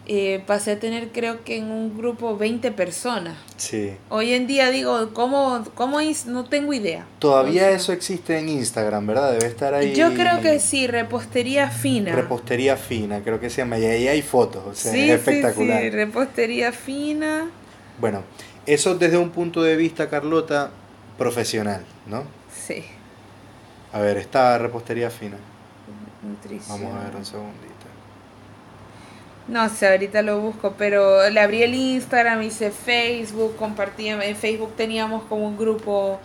Eh, 0.09 0.41
pasé 0.47 0.71
a 0.71 0.79
tener 0.79 1.09
creo 1.09 1.43
que 1.43 1.57
en 1.57 1.65
un 1.69 1.97
grupo 1.97 2.37
20 2.37 2.71
personas. 2.71 3.35
Sí. 3.57 3.91
Hoy 4.09 4.31
en 4.31 4.47
día 4.47 4.69
digo, 4.71 5.09
¿cómo, 5.13 5.65
cómo 5.75 5.99
is- 5.99 6.25
No 6.27 6.45
tengo 6.45 6.71
idea. 6.71 7.05
Todavía 7.19 7.63
O 7.63 7.65
sea, 7.67 7.75
eso 7.75 7.91
existe 7.91 8.37
en 8.37 8.47
Instagram, 8.47 9.05
¿verdad? 9.05 9.33
Debe 9.33 9.47
estar 9.47 9.73
ahí. 9.73 9.93
Yo 9.93 10.13
creo 10.13 10.39
que 10.39 10.61
sí, 10.61 10.87
repostería 10.87 11.69
fina. 11.69 12.15
Repostería 12.15 12.77
fina, 12.77 13.21
creo 13.21 13.41
que 13.41 13.49
se 13.49 13.57
llama. 13.57 13.79
Y 13.79 13.85
ahí 13.85 14.07
hay 14.07 14.21
fotos, 14.21 14.63
o 14.65 14.73
sea, 14.73 14.93
sí, 14.93 15.09
es 15.09 15.19
espectacular. 15.19 15.79
Sí, 15.79 15.83
sí, 15.83 15.89
repostería 15.89 16.71
fina. 16.71 17.49
Bueno, 17.99 18.23
eso 18.65 18.95
desde 18.95 19.17
un 19.17 19.31
punto 19.31 19.61
de 19.61 19.75
vista, 19.75 20.09
Carlota, 20.09 20.71
profesional, 21.17 21.83
¿no? 22.05 22.23
Sí. 22.65 22.85
A 23.97 23.99
ver, 23.99 24.17
esta 24.17 24.57
repostería 24.59 25.09
fina. 25.09 25.37
Nutrición. 26.21 26.81
Vamos 26.83 27.01
a 27.01 27.05
ver 27.05 27.15
un 27.15 27.25
segundito. 27.25 27.63
No 29.47 29.67
sé, 29.69 29.87
ahorita 29.87 30.21
lo 30.21 30.39
busco, 30.39 30.75
pero 30.77 31.27
le 31.29 31.39
abrí 31.39 31.63
el 31.63 31.73
Instagram, 31.73 32.43
hice 32.43 32.69
Facebook, 32.69 33.55
compartía, 33.55 34.23
en 34.23 34.35
Facebook 34.35 34.73
teníamos 34.75 35.23
como 35.23 35.47
un 35.47 35.57
grupo 35.57 36.19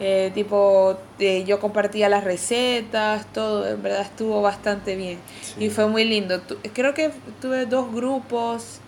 eh, 0.00 0.30
tipo, 0.32 0.96
eh, 1.18 1.42
yo 1.44 1.58
compartía 1.58 2.08
las 2.08 2.22
recetas, 2.22 3.26
todo, 3.32 3.66
en 3.68 3.82
verdad 3.82 4.02
estuvo 4.02 4.40
bastante 4.42 4.94
bien. 4.94 5.18
Sí. 5.42 5.64
Y 5.64 5.70
fue 5.70 5.88
muy 5.88 6.04
lindo. 6.04 6.40
Tu- 6.42 6.56
creo 6.72 6.94
que 6.94 7.10
tuve 7.40 7.66
dos 7.66 7.92
grupos, 7.92 8.80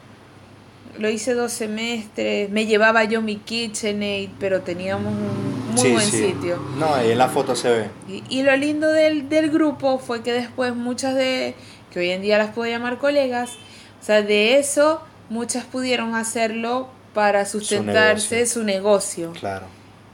lo 0.98 1.08
hice 1.08 1.34
dos 1.34 1.52
semestres, 1.52 2.50
me 2.50 2.66
llevaba 2.66 3.04
yo 3.04 3.22
mi 3.22 3.36
KitchenAid, 3.36 4.30
pero 4.38 4.60
teníamos 4.62 5.12
un 5.12 5.74
muy 5.74 5.82
Sí, 5.82 5.92
buen 5.92 6.06
sí. 6.10 6.26
sitio. 6.32 6.58
No, 6.78 6.94
ahí 6.94 7.12
en 7.12 7.18
la 7.18 7.28
foto 7.28 7.54
se 7.54 7.70
ve. 7.70 7.90
Y, 8.08 8.22
y 8.28 8.42
lo 8.42 8.56
lindo 8.56 8.88
del, 8.88 9.28
del 9.28 9.50
grupo 9.50 9.98
fue 9.98 10.22
que 10.22 10.32
después 10.32 10.74
muchas 10.74 11.14
de, 11.14 11.54
que 11.92 12.00
hoy 12.00 12.10
en 12.10 12.22
día 12.22 12.38
las 12.38 12.50
puedo 12.52 12.70
llamar 12.70 12.98
colegas, 12.98 13.52
o 14.00 14.04
sea, 14.04 14.22
de 14.22 14.58
eso 14.58 15.00
muchas 15.28 15.64
pudieron 15.64 16.14
hacerlo 16.14 16.88
para 17.14 17.44
sustentarse 17.44 18.36
negocio. 18.36 18.46
su 18.60 18.64
negocio. 18.64 19.32
Claro. 19.38 19.66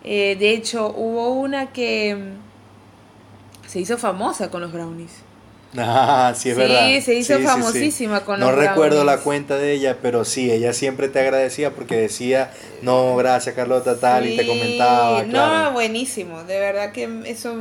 Eh, 0.05 0.37
de 0.39 0.51
hecho, 0.51 0.93
hubo 0.97 1.31
una 1.31 1.73
que 1.73 2.15
mm, 2.15 3.69
se 3.69 3.81
hizo 3.81 3.99
famosa 3.99 4.51
con 4.51 4.61
los 4.61 4.73
brownies. 4.73 5.11
Ah, 5.79 6.33
sí, 6.37 6.51
es 6.51 6.57
Sí, 6.57 6.61
verdad. 6.63 7.01
se 7.03 7.15
hizo 7.15 7.35
Sí, 7.35 7.41
sí, 7.41 7.43
sí. 7.43 7.49
famosísima 7.49 8.21
con 8.25 8.41
No 8.41 8.47
los 8.51 8.57
recuerdo 8.57 9.05
la 9.05 9.19
cuenta 9.19 9.57
de 9.59 9.73
ella, 9.73 9.99
pero 10.01 10.25
sí, 10.25 10.51
ella 10.51 10.73
siempre 10.73 11.09
te 11.09 11.21
agradecía 11.21 11.73
porque 11.75 11.97
decía, 11.97 12.51
no, 12.83 13.15
gracias 13.17 13.55
Carlota, 13.55 13.99
tal, 13.99 14.27
y 14.27 14.37
te 14.37 14.43
Sí, 14.43 14.49
comentaba. 14.49 15.23
No, 15.25 15.73
buenísimo, 15.73 16.45
de 16.45 16.59
verdad 16.61 16.93
que 16.93 17.09
eso... 17.27 17.55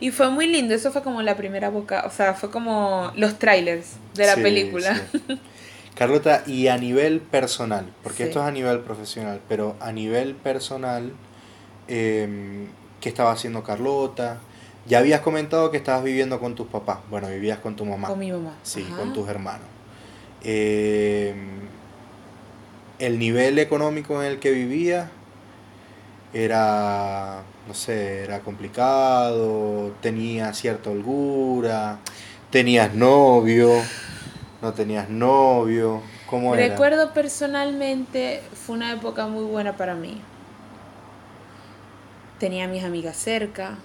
Y 0.00 0.10
fue 0.10 0.28
muy 0.30 0.46
lindo, 0.46 0.74
eso 0.74 0.90
fue 0.90 1.02
como 1.02 1.22
la 1.22 1.36
primera 1.36 1.68
boca, 1.70 2.04
o 2.06 2.10
sea, 2.10 2.34
fue 2.34 2.50
como 2.50 3.12
los 3.16 3.38
trailers 3.38 3.92
de 4.14 4.26
la 4.26 4.34
Sí, 4.34 4.42
película. 4.42 4.94
sí. 5.12 5.38
Carlota, 5.94 6.42
y 6.46 6.66
a 6.68 6.76
nivel 6.76 7.20
personal, 7.20 7.86
porque 8.02 8.18
Sí. 8.18 8.22
esto 8.24 8.40
es 8.40 8.46
a 8.46 8.50
nivel 8.50 8.80
profesional, 8.80 9.40
pero 9.48 9.76
a 9.80 9.92
nivel 9.92 10.34
personal, 10.34 11.12
eh, 11.88 12.66
¿qué 13.00 13.08
estaba 13.08 13.30
haciendo 13.32 13.62
Carlota? 13.62 14.38
Ya 14.86 14.98
habías 14.98 15.20
comentado 15.22 15.70
que 15.70 15.78
estabas 15.78 16.04
viviendo 16.04 16.38
con 16.40 16.54
tus 16.54 16.66
papás, 16.66 16.98
bueno, 17.10 17.28
vivías 17.28 17.58
con 17.58 17.74
tu 17.74 17.84
mamá, 17.84 18.08
Con 18.08 18.18
mi 18.18 18.30
mamá. 18.30 18.54
sí, 18.62 18.84
Ajá. 18.86 18.96
con 18.96 19.12
tus 19.12 19.28
hermanos. 19.28 19.66
Eh, 20.42 21.34
el 22.98 23.18
nivel 23.18 23.58
económico 23.58 24.22
en 24.22 24.30
el 24.32 24.38
que 24.38 24.50
vivías 24.50 25.08
era, 26.34 27.42
no 27.66 27.74
sé, 27.74 28.24
era 28.24 28.40
complicado, 28.40 29.92
tenía 30.02 30.52
cierta 30.52 30.90
holgura, 30.90 31.98
tenías 32.50 32.92
novio, 32.94 33.70
no 34.60 34.72
tenías 34.74 35.08
novio, 35.08 36.02
¿cómo 36.28 36.54
era? 36.54 36.68
Recuerdo 36.68 37.12
personalmente, 37.14 38.42
fue 38.66 38.76
una 38.76 38.92
época 38.92 39.26
muy 39.28 39.44
buena 39.44 39.76
para 39.76 39.94
mí. 39.94 40.20
Tenía 42.38 42.64
a 42.64 42.68
mis 42.68 42.84
amigas 42.84 43.16
cerca, 43.16 43.78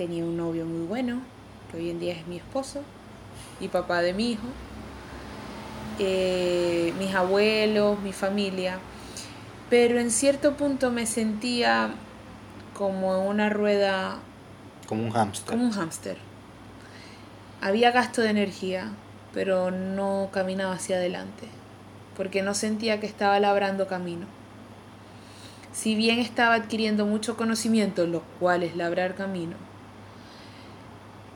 tenía 0.00 0.24
un 0.24 0.34
novio 0.34 0.64
muy 0.64 0.86
bueno, 0.86 1.20
que 1.70 1.76
hoy 1.76 1.90
en 1.90 2.00
día 2.00 2.14
es 2.14 2.26
mi 2.26 2.38
esposo 2.38 2.80
y 3.60 3.68
papá 3.68 4.00
de 4.00 4.14
mi 4.14 4.30
hijo, 4.30 4.46
eh, 5.98 6.94
mis 6.98 7.14
abuelos, 7.14 8.00
mi 8.00 8.14
familia, 8.14 8.78
pero 9.68 10.00
en 10.00 10.10
cierto 10.10 10.56
punto 10.56 10.90
me 10.90 11.04
sentía 11.04 11.90
como 12.72 13.14
en 13.14 13.28
una 13.28 13.50
rueda 13.50 14.20
Como 14.88 15.04
un 15.04 15.10
hámster. 15.10 15.50
como 15.50 15.64
un 15.64 15.72
hámster. 15.72 16.16
Había 17.60 17.90
gasto 17.90 18.22
de 18.22 18.30
energía, 18.30 18.92
pero 19.34 19.70
no 19.70 20.30
caminaba 20.32 20.76
hacia 20.76 20.96
adelante, 20.96 21.46
porque 22.16 22.40
no 22.40 22.54
sentía 22.54 23.00
que 23.00 23.06
estaba 23.06 23.38
labrando 23.38 23.86
camino. 23.86 24.24
Si 25.74 25.94
bien 25.94 26.20
estaba 26.20 26.54
adquiriendo 26.54 27.04
mucho 27.04 27.36
conocimiento, 27.36 28.06
lo 28.06 28.22
cual 28.40 28.62
es 28.62 28.76
labrar 28.76 29.14
camino, 29.14 29.56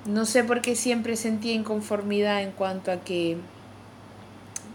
no 0.07 0.27
sé 0.27 0.45
por 0.45 0.61
qué 0.61 0.77
siempre 0.77 1.17
sentía 1.17 1.53
inconformidad 1.53 2.43
en 2.43 2.53
cuanto 2.53 2.93
a 2.93 2.99
que 2.99 3.37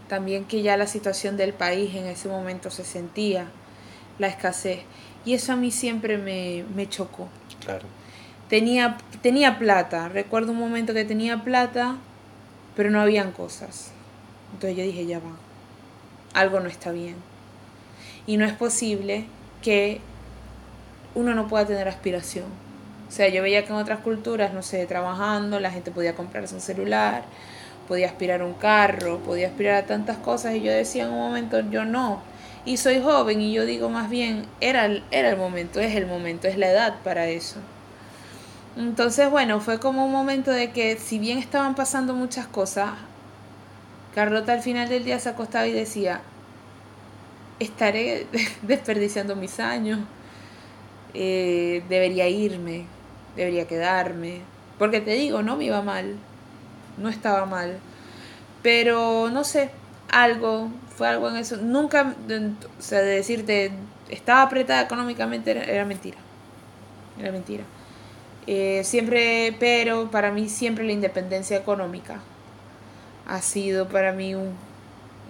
también 0.08 0.44
que 0.44 0.62
ya 0.62 0.76
la 0.76 0.86
situación 0.86 1.36
del 1.36 1.52
país 1.52 1.94
en 1.94 2.06
ese 2.06 2.28
momento 2.28 2.70
se 2.70 2.84
sentía, 2.84 3.46
la 4.18 4.26
escasez, 4.26 4.80
y 5.24 5.34
eso 5.34 5.52
a 5.52 5.56
mí 5.56 5.70
siempre 5.70 6.18
me, 6.18 6.64
me 6.74 6.88
chocó 6.88 7.28
Claro. 7.64 7.86
tenía, 8.48 8.96
tenía 9.22 9.58
plata. 9.58 10.08
Recuerdo 10.08 10.52
un 10.52 10.58
momento 10.58 10.94
que 10.94 11.04
tenía 11.04 11.44
plata, 11.44 11.96
pero 12.74 12.90
no 12.90 13.00
habían 13.00 13.30
cosas. 13.32 13.92
Entonces 14.52 14.76
yo 14.78 14.82
dije, 14.82 15.06
ya 15.06 15.18
va, 15.20 15.36
algo 16.34 16.58
no 16.58 16.68
está 16.68 16.90
bien. 16.90 17.16
Y 18.26 18.36
no 18.36 18.44
es 18.46 18.52
posible 18.52 19.26
que 19.62 20.00
uno 21.14 21.34
no 21.34 21.46
pueda 21.48 21.66
tener 21.66 21.86
aspiración. 21.86 22.46
O 23.10 23.12
sea, 23.12 23.28
yo 23.28 23.42
veía 23.42 23.64
que 23.66 23.70
en 23.72 23.78
otras 23.80 24.00
culturas, 24.00 24.54
no 24.54 24.62
sé, 24.62 24.86
trabajando, 24.86 25.60
la 25.60 25.70
gente 25.72 25.92
podía 25.92 26.14
comprarse 26.16 26.54
un 26.56 26.62
celular, 26.62 27.24
podía 27.88 28.06
aspirar 28.08 28.42
un 28.42 28.54
carro, 28.54 29.18
podía 29.20 29.48
aspirar 29.48 29.76
a 29.84 29.86
tantas 29.86 30.18
cosas 30.18 30.54
y 30.56 30.62
yo 30.62 30.72
decía 30.72 31.04
en 31.04 31.10
un 31.10 31.18
momento, 31.18 31.60
yo 31.70 31.84
no. 31.84 32.22
Y 32.64 32.76
soy 32.78 33.00
joven 33.02 33.40
y 33.42 33.52
yo 33.52 33.66
digo 33.66 33.90
más 33.90 34.10
bien, 34.10 34.46
era, 34.60 34.86
el- 34.86 35.04
era 35.10 35.30
el 35.30 35.36
momento, 35.38 35.80
es 35.80 35.96
el 35.96 36.06
momento, 36.06 36.48
es 36.48 36.56
la 36.58 36.70
edad 36.70 36.94
para 37.04 37.26
eso. 37.28 37.58
Entonces, 38.76 39.30
bueno, 39.30 39.60
fue 39.60 39.78
como 39.80 40.04
un 40.06 40.12
momento 40.12 40.50
de 40.50 40.70
que 40.70 40.96
si 40.96 41.18
bien 41.18 41.38
estaban 41.38 41.74
pasando 41.74 42.14
muchas 42.14 42.46
cosas, 42.46 42.90
Carlota 44.14 44.52
al 44.52 44.60
final 44.62 44.88
del 44.90 45.04
día 45.04 45.18
se 45.18 45.28
acostaba 45.30 45.66
y 45.66 45.72
decía, 45.72 46.20
estaré 47.58 48.26
desperdiciando 48.62 49.36
mis 49.36 49.60
años, 49.60 50.00
eh, 51.14 51.82
debería 51.88 52.28
irme, 52.28 52.84
debería 53.44 53.66
quedarme, 53.66 54.40
porque 54.78 55.00
te 55.00 55.12
digo, 55.12 55.42
no 55.42 55.56
me 55.56 55.64
iba 55.64 55.82
mal, 55.82 56.16
no 56.98 57.08
estaba 57.08 57.46
mal, 57.46 57.78
pero 58.62 59.30
no 59.30 59.44
sé, 59.44 59.70
algo, 60.10 60.70
fue 60.96 61.08
algo 61.08 61.28
en 61.28 61.36
eso, 61.36 61.56
nunca, 61.56 62.14
o 62.78 62.82
sea, 62.82 63.00
de 63.00 63.16
decirte, 63.16 63.72
estaba 64.08 64.42
apretada 64.42 64.82
económicamente, 64.82 65.50
era, 65.50 65.84
mentira, 65.84 66.18
era 67.18 67.32
mentira. 67.32 67.64
Eh, 68.46 68.82
siempre, 68.84 69.54
pero 69.60 70.10
para 70.10 70.32
mí 70.32 70.48
siempre 70.48 70.84
la 70.84 70.92
independencia 70.92 71.56
económica 71.56 72.20
ha 73.28 73.42
sido 73.42 73.86
para 73.88 74.12
mí 74.12 74.34
un, 74.34 74.54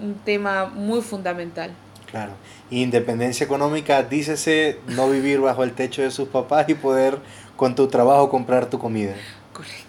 un 0.00 0.14
tema 0.24 0.66
muy 0.66 1.02
fundamental. 1.02 1.72
Claro. 2.10 2.32
Independencia 2.70 3.44
económica, 3.44 4.02
dícese 4.02 4.78
no 4.88 5.08
vivir 5.08 5.40
bajo 5.40 5.62
el 5.62 5.72
techo 5.72 6.02
de 6.02 6.10
sus 6.10 6.28
papás 6.28 6.68
y 6.68 6.74
poder 6.74 7.18
con 7.60 7.74
tu 7.74 7.88
trabajo 7.88 8.30
comprar 8.30 8.70
tu 8.70 8.78
comida. 8.78 9.14
Correcto. 9.52 9.84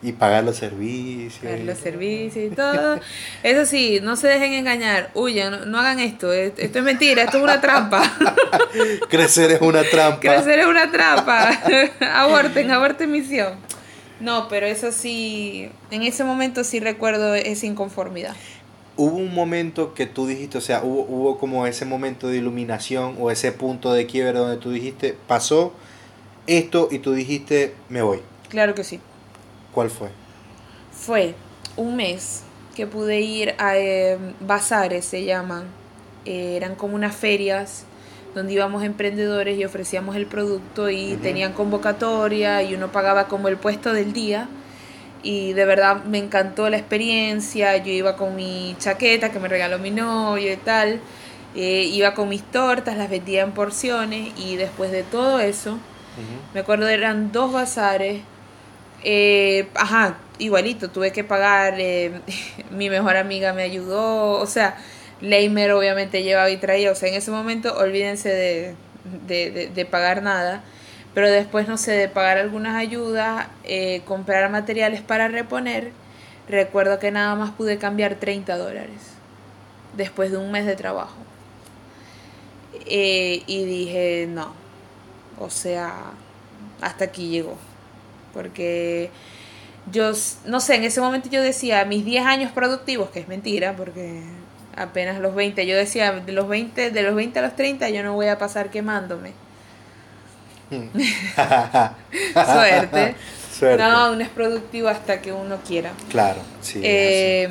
Y 0.00 0.12
pagar 0.12 0.44
los 0.44 0.58
servicios. 0.58 1.42
Pagar 1.42 1.58
los 1.58 1.76
servicios 1.76 2.52
y 2.52 2.54
todo. 2.54 3.00
Eso 3.42 3.66
sí, 3.66 3.98
no 4.00 4.14
se 4.14 4.28
dejen 4.28 4.52
engañar. 4.52 5.10
Huyan, 5.12 5.68
no, 5.68 5.80
hagan 5.80 5.98
esto. 5.98 6.32
Esto 6.32 6.78
es 6.78 6.84
mentira, 6.84 7.24
esto 7.24 7.38
es 7.38 7.42
una 7.42 7.60
trampa. 7.60 8.00
Crecer 9.08 9.50
es 9.50 9.60
una 9.60 9.82
trampa. 9.82 10.20
Crecer 10.20 10.60
es 10.60 10.66
una 10.66 10.92
trampa. 10.92 11.50
aborten, 12.14 12.70
aborten 12.70 13.10
misión. 13.10 13.54
No, 14.20 14.46
pero 14.46 14.66
eso 14.66 14.92
sí, 14.92 15.68
en 15.90 16.04
ese 16.04 16.22
momento 16.22 16.62
sí 16.62 16.78
recuerdo 16.78 17.34
esa 17.34 17.66
inconformidad 17.66 18.36
hubo 18.98 19.16
un 19.16 19.34
momento 19.34 19.92
que 19.92 20.06
tú 20.06 20.26
dijiste, 20.26 20.56
o 20.56 20.62
sea, 20.62 20.82
hubo, 20.82 21.02
hubo 21.02 21.36
como 21.36 21.66
ese 21.66 21.84
momento 21.84 22.28
de 22.28 22.38
iluminación 22.38 23.16
o 23.20 23.30
ese 23.30 23.52
punto 23.52 23.92
de 23.92 24.06
quiebre 24.06 24.38
donde 24.38 24.56
tú 24.56 24.70
dijiste, 24.70 25.14
pasó 25.26 25.74
esto 26.46 26.88
y 26.90 26.98
tú 26.98 27.12
dijiste, 27.12 27.74
me 27.88 28.02
voy. 28.02 28.20
Claro 28.48 28.74
que 28.74 28.84
sí. 28.84 29.00
¿Cuál 29.72 29.90
fue? 29.90 30.10
Fue 30.92 31.34
un 31.76 31.96
mes 31.96 32.42
que 32.74 32.86
pude 32.86 33.20
ir 33.20 33.54
a 33.58 33.76
eh, 33.76 34.18
bazares, 34.40 35.04
se 35.04 35.24
llaman. 35.24 35.64
Eh, 36.24 36.56
eran 36.56 36.74
como 36.74 36.94
unas 36.94 37.14
ferias 37.14 37.84
donde 38.34 38.52
íbamos 38.52 38.84
emprendedores 38.84 39.58
y 39.58 39.64
ofrecíamos 39.64 40.14
el 40.16 40.26
producto 40.26 40.90
y 40.90 41.16
tenían 41.22 41.54
convocatoria 41.54 42.62
y 42.62 42.74
uno 42.74 42.92
pagaba 42.92 43.28
como 43.28 43.48
el 43.48 43.56
puesto 43.56 43.94
del 43.94 44.12
día 44.12 44.48
y 45.22 45.54
de 45.54 45.64
verdad 45.64 46.04
me 46.04 46.18
encantó 46.18 46.68
la 46.70 46.76
experiencia. 46.76 47.76
Yo 47.78 47.90
iba 47.90 48.16
con 48.16 48.36
mi 48.36 48.76
chaqueta 48.78 49.32
que 49.32 49.40
me 49.40 49.48
regaló 49.48 49.78
mi 49.78 49.90
novio 49.90 50.52
y 50.52 50.56
tal, 50.56 51.00
eh, 51.54 51.88
iba 51.90 52.14
con 52.14 52.28
mis 52.28 52.42
tortas, 52.42 52.96
las 52.96 53.10
vendía 53.10 53.42
en 53.42 53.52
porciones 53.52 54.32
y 54.38 54.56
después 54.56 54.92
de 54.92 55.02
todo 55.02 55.40
eso, 55.40 55.78
me 56.54 56.60
acuerdo 56.60 56.88
eran 56.88 57.32
dos 57.32 57.52
bazares, 57.52 58.22
eh, 59.04 59.68
ajá, 59.74 60.18
igualito, 60.38 60.90
tuve 60.90 61.12
que 61.12 61.24
pagar, 61.24 61.74
eh, 61.78 62.20
mi 62.70 62.90
mejor 62.90 63.16
amiga 63.16 63.52
me 63.52 63.62
ayudó, 63.62 64.32
o 64.32 64.46
sea, 64.46 64.76
Leimer 65.20 65.72
obviamente 65.72 66.22
llevaba 66.22 66.50
y 66.50 66.56
traía, 66.58 66.90
o 66.92 66.94
sea, 66.94 67.08
en 67.08 67.14
ese 67.14 67.30
momento 67.30 67.76
olvídense 67.76 68.28
de, 68.28 68.74
de, 69.26 69.70
de 69.74 69.84
pagar 69.86 70.22
nada 70.22 70.62
pero 71.16 71.30
después, 71.30 71.66
no 71.66 71.78
sé, 71.78 71.92
de 71.92 72.08
pagar 72.10 72.36
algunas 72.36 72.76
ayudas, 72.76 73.46
eh, 73.64 74.02
comprar 74.04 74.50
materiales 74.50 75.00
para 75.00 75.28
reponer, 75.28 75.92
recuerdo 76.46 76.98
que 76.98 77.10
nada 77.10 77.34
más 77.36 77.52
pude 77.52 77.78
cambiar 77.78 78.16
30 78.16 78.58
dólares 78.58 79.00
después 79.96 80.30
de 80.30 80.36
un 80.36 80.52
mes 80.52 80.66
de 80.66 80.76
trabajo. 80.76 81.16
Eh, 82.84 83.42
y 83.46 83.64
dije, 83.64 84.26
no, 84.28 84.52
o 85.38 85.50
sea, 85.50 85.92
hasta 86.80 87.04
aquí 87.06 87.28
llegó. 87.28 87.56
Porque 88.32 89.10
yo, 89.90 90.12
no 90.44 90.60
sé, 90.60 90.76
en 90.76 90.84
ese 90.84 91.00
momento 91.00 91.28
yo 91.30 91.42
decía, 91.42 91.84
mis 91.84 92.04
10 92.04 92.26
años 92.26 92.52
productivos, 92.52 93.10
que 93.10 93.20
es 93.20 93.28
mentira, 93.28 93.74
porque 93.76 94.22
apenas 94.76 95.20
los 95.20 95.34
20, 95.34 95.66
yo 95.66 95.76
decía, 95.76 96.12
de 96.12 96.32
los 96.32 96.48
20, 96.48 96.90
de 96.90 97.02
los 97.02 97.14
20 97.14 97.38
a 97.38 97.42
los 97.42 97.56
30 97.56 97.88
yo 97.90 98.02
no 98.02 98.14
voy 98.14 98.26
a 98.26 98.38
pasar 98.38 98.70
quemándome 98.70 99.32
Suerte. 103.52 103.78
No, 103.78 104.12
uno 104.12 104.20
es 104.20 104.28
productivo 104.28 104.88
hasta 104.88 105.22
que 105.22 105.32
uno 105.32 105.58
quiera. 105.66 105.92
Claro, 106.10 106.40
sí. 106.60 106.80
Eh, 106.82 107.48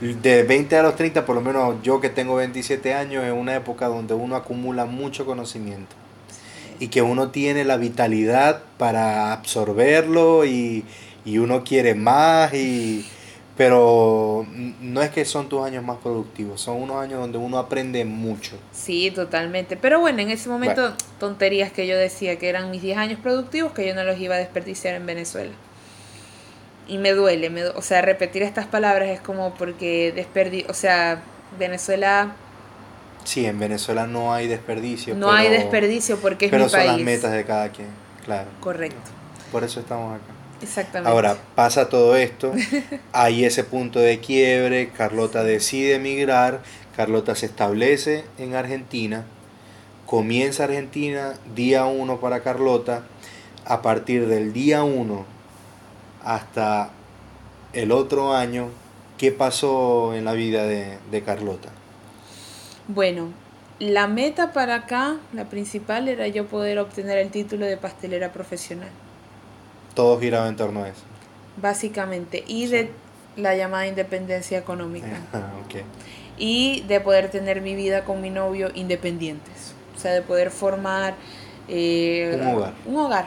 de 0.00 0.42
20 0.42 0.76
a 0.76 0.82
los 0.82 0.96
30, 0.96 1.24
por 1.26 1.34
lo 1.36 1.42
menos 1.42 1.76
yo 1.82 2.00
que 2.00 2.08
tengo 2.08 2.36
27 2.36 2.94
años, 2.94 3.24
es 3.24 3.32
una 3.32 3.54
época 3.54 3.86
donde 3.86 4.14
uno 4.14 4.34
acumula 4.34 4.86
mucho 4.86 5.26
conocimiento 5.26 5.94
y 6.80 6.88
que 6.88 7.02
uno 7.02 7.30
tiene 7.30 7.64
la 7.64 7.76
vitalidad 7.76 8.62
para 8.76 9.32
absorberlo 9.32 10.44
y, 10.44 10.84
y 11.24 11.38
uno 11.38 11.64
quiere 11.64 11.94
más 11.94 12.54
y, 12.54 13.06
pero 13.58 14.46
no 14.80 15.02
es 15.02 15.10
que 15.10 15.24
son 15.24 15.48
tus 15.48 15.66
años 15.66 15.82
más 15.82 15.98
productivos, 15.98 16.60
son 16.60 16.80
unos 16.80 17.02
años 17.02 17.18
donde 17.18 17.38
uno 17.38 17.58
aprende 17.58 18.04
mucho. 18.04 18.56
Sí, 18.72 19.10
totalmente. 19.10 19.76
Pero 19.76 19.98
bueno, 19.98 20.22
en 20.22 20.30
ese 20.30 20.48
momento 20.48 20.94
tonterías 21.18 21.72
que 21.72 21.88
yo 21.88 21.96
decía 21.96 22.38
que 22.38 22.48
eran 22.48 22.70
mis 22.70 22.82
10 22.82 22.98
años 22.98 23.20
productivos 23.20 23.72
que 23.72 23.84
yo 23.84 23.96
no 23.96 24.04
los 24.04 24.18
iba 24.20 24.36
a 24.36 24.38
desperdiciar 24.38 24.94
en 24.94 25.06
Venezuela. 25.06 25.50
Y 26.86 26.98
me 26.98 27.10
duele, 27.10 27.50
me, 27.50 27.66
o 27.66 27.82
sea, 27.82 28.00
repetir 28.00 28.42
estas 28.42 28.66
palabras 28.66 29.08
es 29.08 29.20
como 29.20 29.52
porque 29.54 30.12
desperdi, 30.14 30.64
o 30.68 30.72
sea, 30.72 31.20
Venezuela 31.58 32.36
Sí, 33.24 33.44
en 33.46 33.58
Venezuela 33.58 34.06
no 34.06 34.32
hay 34.32 34.48
desperdicio. 34.48 35.14
No 35.14 35.30
hay 35.30 35.50
desperdicio 35.50 36.16
porque 36.18 36.46
es 36.46 36.50
pero 36.50 36.64
mi 36.64 36.70
país. 36.70 36.86
son 36.86 36.96
las 36.96 37.04
metas 37.04 37.32
de 37.32 37.44
cada 37.44 37.70
quien, 37.70 37.88
claro. 38.24 38.48
Correcto. 38.60 39.10
Por 39.52 39.64
eso 39.64 39.80
estamos 39.80 40.14
acá. 40.14 40.32
Exactamente. 40.62 41.10
Ahora, 41.10 41.36
pasa 41.54 41.88
todo 41.88 42.16
esto, 42.16 42.52
hay 43.12 43.44
ese 43.44 43.64
punto 43.64 44.00
de 44.00 44.18
quiebre, 44.18 44.90
Carlota 44.90 45.44
decide 45.44 45.94
emigrar, 45.96 46.62
Carlota 46.96 47.34
se 47.34 47.46
establece 47.46 48.24
en 48.38 48.54
Argentina, 48.54 49.24
comienza 50.06 50.64
Argentina, 50.64 51.34
día 51.54 51.84
uno 51.84 52.18
para 52.18 52.42
Carlota, 52.42 53.04
a 53.66 53.82
partir 53.82 54.26
del 54.26 54.52
día 54.52 54.82
uno 54.82 55.26
hasta 56.24 56.90
el 57.72 57.92
otro 57.92 58.34
año, 58.34 58.70
¿qué 59.16 59.30
pasó 59.30 60.14
en 60.14 60.24
la 60.24 60.32
vida 60.32 60.64
de, 60.64 60.98
de 61.10 61.22
Carlota? 61.22 61.68
Bueno, 62.88 63.28
la 63.78 64.08
meta 64.08 64.52
para 64.52 64.74
acá, 64.74 65.16
la 65.32 65.44
principal, 65.44 66.08
era 66.08 66.26
yo 66.26 66.46
poder 66.46 66.78
obtener 66.78 67.18
el 67.18 67.30
título 67.30 67.64
de 67.66 67.76
pastelera 67.76 68.32
profesional 68.32 68.90
todo 69.98 70.20
giraba 70.20 70.46
en 70.46 70.54
torno 70.54 70.84
a 70.84 70.88
eso. 70.90 71.02
Básicamente, 71.60 72.44
y 72.46 72.68
de 72.68 72.92
la 73.36 73.56
llamada 73.56 73.88
independencia 73.88 74.56
económica. 74.56 75.08
Ah, 75.32 75.50
y 76.40 76.82
de 76.82 77.00
poder 77.00 77.32
tener 77.32 77.60
mi 77.62 77.74
vida 77.74 78.04
con 78.04 78.20
mi 78.20 78.30
novio 78.30 78.70
independientes. 78.76 79.74
O 79.96 79.98
sea, 79.98 80.12
de 80.12 80.22
poder 80.22 80.52
formar 80.52 81.16
eh, 81.66 82.38
un 82.40 82.46
hogar. 82.46 82.72
Un 82.86 82.96
hogar, 82.96 83.26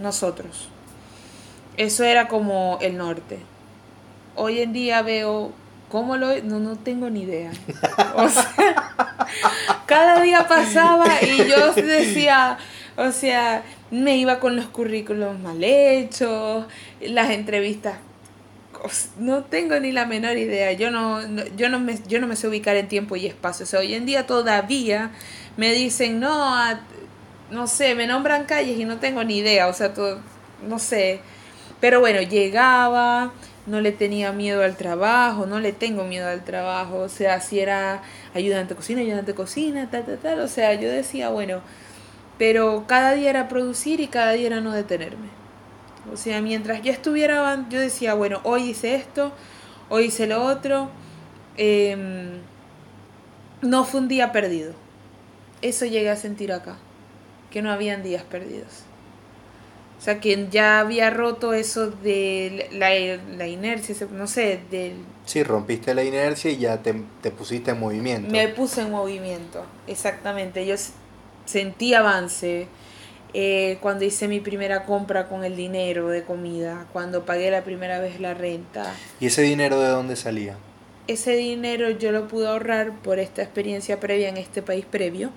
nosotros. 0.00 0.68
Eso 1.76 2.02
era 2.02 2.26
como 2.26 2.78
el 2.80 2.96
norte. 2.96 3.38
Hoy 4.34 4.58
en 4.62 4.72
día 4.72 5.02
veo 5.02 5.52
cómo 5.92 6.16
lo... 6.16 6.42
No, 6.42 6.58
no 6.58 6.74
tengo 6.74 7.08
ni 7.08 7.22
idea. 7.22 7.52
O 8.16 8.28
sea, 8.28 8.79
pasaba 10.48 11.06
y 11.22 11.48
yo 11.48 11.72
decía, 11.74 12.58
o 12.96 13.12
sea, 13.12 13.62
me 13.90 14.16
iba 14.16 14.40
con 14.40 14.56
los 14.56 14.66
currículos 14.66 15.38
mal 15.38 15.62
hechos, 15.62 16.66
las 17.00 17.30
entrevistas 17.30 17.94
no 19.18 19.44
tengo 19.44 19.78
ni 19.78 19.92
la 19.92 20.06
menor 20.06 20.36
idea. 20.36 20.72
Yo 20.72 20.90
no, 20.90 21.20
yo 21.56 21.68
no 21.68 21.80
me 21.80 21.98
yo 22.08 22.20
no 22.20 22.26
me 22.26 22.36
sé 22.36 22.48
ubicar 22.48 22.76
en 22.76 22.88
tiempo 22.88 23.16
y 23.16 23.26
espacio. 23.26 23.64
O 23.64 23.66
sea, 23.66 23.80
hoy 23.80 23.94
en 23.94 24.06
día 24.06 24.26
todavía 24.26 25.10
me 25.56 25.72
dicen, 25.72 26.20
"No, 26.20 26.56
no 27.50 27.66
sé, 27.66 27.94
me 27.94 28.06
nombran 28.06 28.44
calles 28.46 28.78
y 28.78 28.84
no 28.84 28.98
tengo 28.98 29.24
ni 29.24 29.38
idea." 29.38 29.68
O 29.68 29.72
sea, 29.72 29.92
todo 29.94 30.20
no 30.66 30.78
sé. 30.78 31.20
Pero 31.80 32.00
bueno, 32.00 32.20
llegaba, 32.22 33.32
no 33.66 33.80
le 33.80 33.92
tenía 33.92 34.32
miedo 34.32 34.62
al 34.62 34.76
trabajo, 34.76 35.46
no 35.46 35.60
le 35.60 35.72
tengo 35.72 36.04
miedo 36.04 36.28
al 36.28 36.44
trabajo. 36.44 36.98
O 36.98 37.08
sea, 37.08 37.40
si 37.40 37.60
era 37.60 38.02
ayudante 38.34 38.74
de 38.74 38.76
cocina, 38.76 39.00
ayudante 39.00 39.32
de 39.32 39.36
cocina, 39.36 39.90
tal, 39.90 40.04
tal, 40.04 40.18
tal. 40.18 40.40
O 40.40 40.48
sea, 40.48 40.74
yo 40.74 40.90
decía, 40.90 41.30
bueno, 41.30 41.60
pero 42.38 42.84
cada 42.86 43.12
día 43.12 43.30
era 43.30 43.48
producir 43.48 44.00
y 44.00 44.08
cada 44.08 44.32
día 44.32 44.46
era 44.46 44.60
no 44.60 44.72
detenerme. 44.72 45.28
O 46.12 46.16
sea, 46.16 46.40
mientras 46.40 46.82
yo 46.82 46.90
estuviera, 46.90 47.66
yo 47.68 47.78
decía, 47.78 48.14
bueno, 48.14 48.40
hoy 48.44 48.70
hice 48.70 48.94
esto, 48.94 49.32
hoy 49.88 50.06
hice 50.06 50.26
lo 50.26 50.42
otro. 50.42 50.90
Em, 51.56 52.40
no 53.60 53.84
fue 53.84 54.00
un 54.00 54.08
día 54.08 54.32
perdido. 54.32 54.72
Eso 55.62 55.84
llegué 55.84 56.08
a 56.08 56.16
sentir 56.16 56.52
acá, 56.52 56.76
que 57.50 57.60
no 57.60 57.70
habían 57.70 58.02
días 58.02 58.22
perdidos. 58.22 58.84
O 60.00 60.02
sea, 60.02 60.18
que 60.18 60.48
ya 60.50 60.80
había 60.80 61.10
roto 61.10 61.52
eso 61.52 61.90
de 61.90 62.70
la, 62.72 62.88
la 63.36 63.46
inercia, 63.46 63.94
no 64.10 64.26
sé, 64.26 64.58
del... 64.70 64.94
Sí, 65.26 65.42
rompiste 65.42 65.92
la 65.92 66.02
inercia 66.02 66.50
y 66.50 66.56
ya 66.56 66.78
te, 66.78 66.94
te, 67.20 67.30
pusiste 67.30 67.72
en 67.72 67.80
movimiento. 67.80 68.32
Me 68.32 68.48
puse 68.48 68.80
en 68.80 68.92
movimiento, 68.92 69.62
exactamente. 69.86 70.64
Yo 70.64 70.74
sentí 71.44 71.92
avance 71.92 72.66
eh, 73.34 73.76
cuando 73.82 74.06
hice 74.06 74.26
mi 74.26 74.40
primera 74.40 74.84
compra 74.86 75.28
con 75.28 75.44
el 75.44 75.54
dinero 75.54 76.08
de 76.08 76.24
comida, 76.24 76.86
cuando 76.94 77.26
pagué 77.26 77.50
la 77.50 77.62
primera 77.62 78.00
vez 78.00 78.20
la 78.20 78.32
renta. 78.32 78.94
¿Y 79.20 79.26
ese 79.26 79.42
dinero 79.42 79.78
de 79.80 79.88
dónde 79.88 80.16
salía? 80.16 80.56
Ese 81.08 81.36
dinero 81.36 81.90
yo 81.90 82.10
lo 82.10 82.26
pude 82.26 82.48
ahorrar 82.48 82.94
por 83.02 83.18
esta 83.18 83.42
experiencia 83.42 84.00
previa 84.00 84.30
en 84.30 84.38
este 84.38 84.62
país 84.62 84.86
previo. 84.86 85.30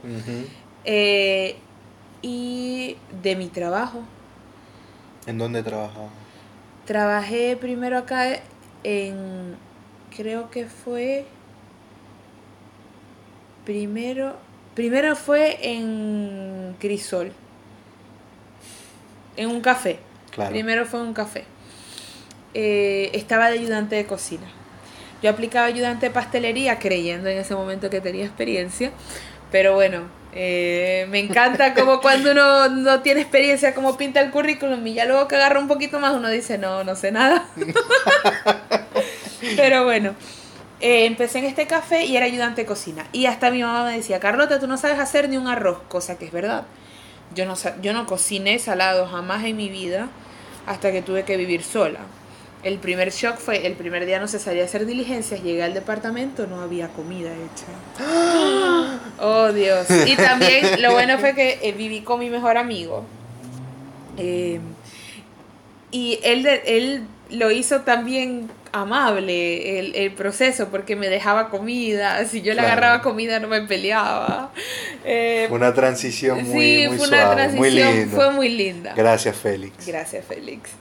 Eh, 0.85 1.57
y 2.21 2.95
de 3.21 3.35
mi 3.35 3.47
trabajo. 3.49 4.03
¿En 5.25 5.37
dónde 5.37 5.63
trabajaba? 5.63 6.09
Trabajé 6.85 7.55
primero 7.55 7.97
acá 7.97 8.39
en, 8.83 9.55
creo 10.15 10.49
que 10.51 10.65
fue, 10.65 11.25
primero, 13.65 14.35
primero 14.75 15.15
fue 15.15 15.57
en 15.61 16.75
Crisol, 16.79 17.31
en 19.37 19.49
un 19.49 19.61
café. 19.61 19.99
Primero 20.49 20.85
fue 20.85 20.99
en 20.99 21.07
un 21.07 21.13
café. 21.13 21.45
Eh, 22.53 23.11
estaba 23.13 23.49
de 23.49 23.59
ayudante 23.59 23.95
de 23.95 24.05
cocina. 24.05 24.47
Yo 25.21 25.29
aplicaba 25.29 25.67
ayudante 25.67 26.07
de 26.07 26.11
pastelería 26.11 26.79
creyendo 26.79 27.29
en 27.29 27.37
ese 27.37 27.55
momento 27.55 27.89
que 27.89 28.01
tenía 28.01 28.25
experiencia, 28.25 28.91
pero 29.51 29.73
bueno, 29.73 30.01
eh, 30.35 31.05
me 31.09 31.19
encanta 31.19 31.73
como 31.73 32.01
cuando 32.01 32.31
uno 32.31 32.69
no 32.69 33.01
tiene 33.01 33.21
experiencia, 33.21 33.75
como 33.75 33.97
pinta 33.97 34.19
el 34.19 34.31
currículum 34.31 34.85
y 34.87 34.95
ya 34.95 35.05
luego 35.05 35.27
que 35.27 35.35
agarra 35.35 35.59
un 35.59 35.67
poquito 35.67 35.99
más 35.99 36.15
uno 36.15 36.29
dice, 36.29 36.57
no, 36.57 36.83
no 36.83 36.95
sé 36.95 37.11
nada. 37.11 37.45
Pero 39.55 39.83
bueno, 39.83 40.15
eh, 40.79 41.05
empecé 41.05 41.39
en 41.39 41.45
este 41.45 41.67
café 41.67 42.05
y 42.05 42.17
era 42.17 42.25
ayudante 42.25 42.61
de 42.61 42.67
cocina. 42.67 43.05
Y 43.11 43.27
hasta 43.27 43.51
mi 43.51 43.61
mamá 43.61 43.85
me 43.85 43.97
decía, 43.97 44.19
Carlota, 44.19 44.59
tú 44.59 44.67
no 44.67 44.77
sabes 44.77 44.99
hacer 44.99 45.29
ni 45.29 45.37
un 45.37 45.47
arroz, 45.47 45.79
cosa 45.87 46.17
que 46.17 46.25
es 46.25 46.31
verdad. 46.31 46.63
Yo 47.35 47.45
no, 47.45 47.55
yo 47.81 47.93
no 47.93 48.05
cociné 48.05 48.59
salado 48.59 49.07
jamás 49.07 49.43
en 49.43 49.57
mi 49.57 49.69
vida 49.69 50.07
hasta 50.65 50.91
que 50.91 51.01
tuve 51.01 51.25
que 51.25 51.37
vivir 51.37 51.63
sola. 51.63 51.99
El 52.63 52.79
primer 52.79 53.11
shock 53.11 53.37
fue, 53.37 53.67
el 53.67 53.73
primer 53.73 54.05
día 54.05 54.19
no 54.19 54.27
se 54.27 54.39
salía 54.39 54.63
a 54.63 54.65
hacer 54.65 54.85
diligencias, 54.85 55.43
llegué 55.43 55.63
al 55.63 55.73
departamento, 55.73 56.47
no 56.47 56.61
había 56.61 56.87
comida 56.89 57.31
hecha. 57.31 57.65
Oh 59.19 59.53
Dios. 59.53 59.87
Y 60.05 60.15
también 60.15 60.81
lo 60.81 60.91
bueno 60.91 61.17
fue 61.17 61.33
que 61.35 61.59
eh, 61.61 61.71
viví 61.71 62.01
con 62.01 62.19
mi 62.19 62.29
mejor 62.29 62.57
amigo. 62.57 63.05
Eh, 64.17 64.59
y 65.91 66.19
él, 66.23 66.47
él 66.65 67.03
lo 67.29 67.51
hizo 67.51 67.81
también 67.81 68.49
amable 68.73 70.03
el, 70.03 70.11
proceso 70.13 70.69
porque 70.69 70.95
me 70.95 71.07
dejaba 71.07 71.49
comida, 71.49 72.25
si 72.25 72.41
yo 72.41 72.55
le 72.55 72.61
agarraba 72.61 73.01
comida 73.01 73.39
no 73.39 73.47
me 73.47 73.61
peleaba. 73.61 74.51
Eh, 75.05 75.47
una 75.51 75.73
transición 75.73 76.43
muy, 76.43 76.87
fue 76.87 77.07
una 77.07 77.31
transición, 77.31 78.09
fue 78.09 78.31
muy 78.31 78.49
linda. 78.49 78.93
Gracias 78.95 79.37
Félix. 79.37 79.85
Gracias 79.85 80.25
Félix. 80.25 80.71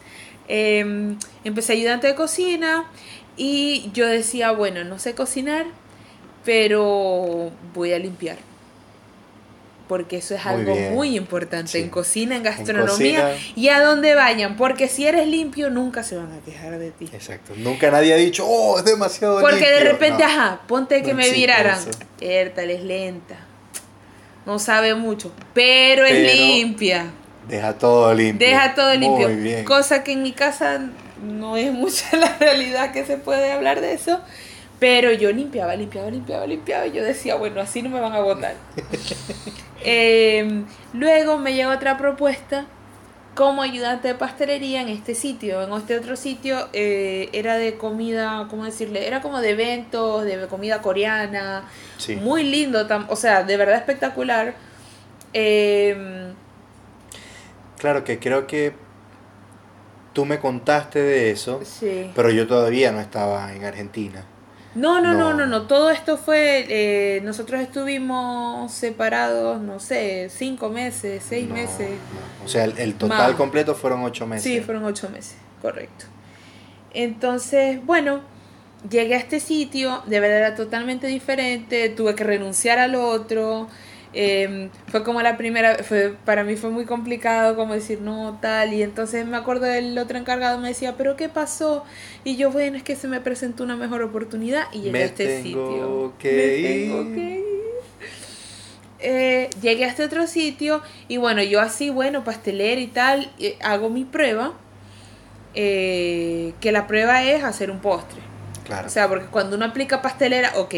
Em, 0.54 1.16
empecé 1.44 1.72
ayudante 1.72 2.06
de 2.06 2.14
cocina 2.14 2.84
y 3.38 3.90
yo 3.94 4.06
decía, 4.06 4.50
bueno, 4.50 4.84
no 4.84 4.98
sé 4.98 5.14
cocinar, 5.14 5.64
pero 6.44 7.50
voy 7.72 7.94
a 7.94 7.98
limpiar. 7.98 8.36
Porque 9.88 10.18
eso 10.18 10.34
es 10.34 10.44
algo 10.44 10.74
muy 10.74 11.16
importante 11.16 11.78
en 11.78 11.88
cocina, 11.88 12.36
en 12.36 12.42
gastronomía 12.42 13.34
y 13.56 13.70
a 13.70 13.80
donde 13.80 14.14
vayan. 14.14 14.58
Porque 14.58 14.88
si 14.88 15.06
eres 15.06 15.26
limpio, 15.26 15.70
nunca 15.70 16.02
se 16.02 16.16
van 16.16 16.30
a 16.32 16.44
quejar 16.44 16.78
de 16.78 16.90
ti. 16.90 17.08
Exacto. 17.10 17.54
Nunca 17.56 17.90
nadie 17.90 18.12
ha 18.12 18.18
dicho, 18.18 18.46
oh, 18.46 18.78
es 18.78 18.84
demasiado 18.84 19.40
Porque 19.40 19.70
de 19.70 19.80
repente, 19.80 20.22
ajá, 20.22 20.60
ponte 20.68 21.02
que 21.02 21.14
me 21.14 21.30
viraran. 21.30 21.78
Ertal 22.20 22.70
es 22.70 22.84
lenta. 22.84 23.36
No 24.44 24.58
sabe 24.58 24.94
mucho, 24.94 25.32
pero, 25.54 26.04
es 26.04 26.36
limpia. 26.36 27.10
Deja 27.48 27.74
todo 27.74 28.14
limpio. 28.14 28.46
Deja 28.46 28.74
todo 28.74 28.94
limpio. 28.94 29.64
Cosa 29.64 30.04
que 30.04 30.12
en 30.12 30.22
mi 30.22 30.32
casa 30.32 30.80
no 31.22 31.56
es 31.56 31.72
mucha 31.72 32.16
la 32.16 32.36
realidad 32.38 32.92
que 32.92 33.04
se 33.04 33.16
puede 33.16 33.52
hablar 33.52 33.80
de 33.80 33.94
eso. 33.94 34.20
Pero 34.78 35.12
yo 35.12 35.30
limpiaba, 35.30 35.76
limpiaba, 35.76 36.10
limpiaba, 36.10 36.46
limpiaba. 36.46 36.86
Y 36.86 36.92
yo 36.92 37.04
decía, 37.04 37.36
bueno, 37.36 37.60
así 37.60 37.82
no 37.82 37.90
me 37.90 38.00
van 38.00 38.12
a 38.12 38.20
votar. 38.20 38.54
Em, 39.84 40.64
luego 40.92 41.38
me 41.38 41.54
llegó 41.54 41.72
otra 41.72 41.98
propuesta 41.98 42.66
como 43.34 43.62
ayudante 43.62 44.06
de 44.06 44.14
pastelería 44.14 44.80
en 44.80 44.88
este 44.88 45.16
sitio. 45.16 45.60
En 45.62 45.72
este 45.72 45.98
otro 45.98 46.14
sitio 46.14 46.68
eh, 46.72 47.30
era 47.32 47.56
de 47.56 47.74
comida, 47.74 48.46
¿cómo 48.48 48.64
decirle? 48.64 49.08
Era 49.08 49.20
como 49.22 49.40
de 49.40 49.50
eventos, 49.50 50.24
de 50.24 50.46
comida 50.46 50.82
coreana. 50.82 51.64
Muy 52.20 52.44
lindo, 52.44 52.86
o 53.08 53.16
sea, 53.16 53.42
de 53.42 53.56
verdad 53.56 53.74
espectacular. 53.74 54.54
Eh, 55.34 56.31
Claro 57.82 58.04
que 58.04 58.20
creo 58.20 58.46
que 58.46 58.72
tú 60.12 60.24
me 60.24 60.38
contaste 60.38 61.02
de 61.02 61.32
eso, 61.32 61.60
pero 62.14 62.30
yo 62.30 62.46
todavía 62.46 62.92
no 62.92 63.00
estaba 63.00 63.52
en 63.52 63.64
Argentina. 63.64 64.24
No, 64.76 65.00
no, 65.00 65.12
no, 65.14 65.34
no, 65.34 65.46
no, 65.46 65.66
todo 65.66 65.90
esto 65.90 66.16
fue, 66.16 66.64
eh, 66.68 67.20
nosotros 67.22 67.60
estuvimos 67.60 68.70
separados, 68.70 69.60
no 69.60 69.80
sé, 69.80 70.28
cinco 70.30 70.68
meses, 70.68 71.24
seis 71.28 71.48
meses. 71.50 71.90
O 72.44 72.48
sea, 72.48 72.66
el, 72.66 72.94
total 72.94 73.34
completo 73.34 73.74
fueron 73.74 74.04
ocho 74.04 74.28
meses. 74.28 74.44
Sí, 74.44 74.60
fueron 74.60 74.84
ocho 74.84 75.10
meses, 75.10 75.34
correcto. 75.60 76.04
Entonces, 76.94 77.84
bueno, 77.84 78.20
llegué 78.88 79.16
a 79.16 79.18
este 79.18 79.40
sitio, 79.40 80.04
de 80.06 80.20
verdad 80.20 80.38
era 80.38 80.54
totalmente 80.54 81.08
diferente, 81.08 81.88
tuve 81.88 82.14
que 82.14 82.22
renunciar 82.22 82.78
al 82.78 82.94
otro, 82.94 83.66
Em, 84.14 84.68
fue 84.88 85.04
como 85.04 85.22
la 85.22 85.38
primera, 85.38 85.82
fue, 85.84 86.14
para 86.26 86.44
mí 86.44 86.56
fue 86.56 86.68
muy 86.68 86.84
complicado 86.84 87.56
como 87.56 87.72
decir 87.72 88.02
no 88.02 88.38
tal 88.42 88.74
y 88.74 88.82
entonces 88.82 89.24
me 89.24 89.38
acuerdo 89.38 89.64
del 89.64 89.96
otro 89.96 90.18
encargado 90.18 90.58
me 90.58 90.68
decía 90.68 90.96
pero 90.98 91.16
qué 91.16 91.30
pasó 91.30 91.84
y 92.22 92.36
yo 92.36 92.50
bueno 92.50 92.76
es 92.76 92.82
que 92.82 92.94
se 92.94 93.08
me 93.08 93.22
presentó 93.22 93.64
una 93.64 93.74
mejor 93.74 94.02
oportunidad 94.02 94.64
y 94.70 94.82
llegué 94.82 95.02
a 95.02 95.06
este 95.06 95.42
sitio 95.42 96.12
que 96.18 96.88
Tengo 96.88 97.14
que 97.14 97.20
ir. 97.36 97.42
Eh, 99.04 99.48
llegué 99.62 99.86
a 99.86 99.88
este 99.88 100.04
otro 100.04 100.26
sitio 100.26 100.82
y 101.08 101.16
bueno 101.16 101.42
yo 101.42 101.62
así 101.62 101.88
bueno 101.88 102.22
pastelera 102.22 102.82
y 102.82 102.88
tal 102.88 103.32
eh, 103.38 103.56
hago 103.62 103.88
mi 103.88 104.04
prueba 104.04 104.52
eh, 105.54 106.52
que 106.60 106.70
la 106.70 106.86
prueba 106.86 107.24
es 107.24 107.42
hacer 107.44 107.70
un 107.70 107.80
postre. 107.80 108.20
Claro. 108.64 108.86
o 108.86 108.90
sea 108.90 109.08
porque 109.08 109.26
cuando 109.26 109.56
uno 109.56 109.64
aplica 109.64 110.02
pastelera 110.02 110.52
ok 110.56 110.74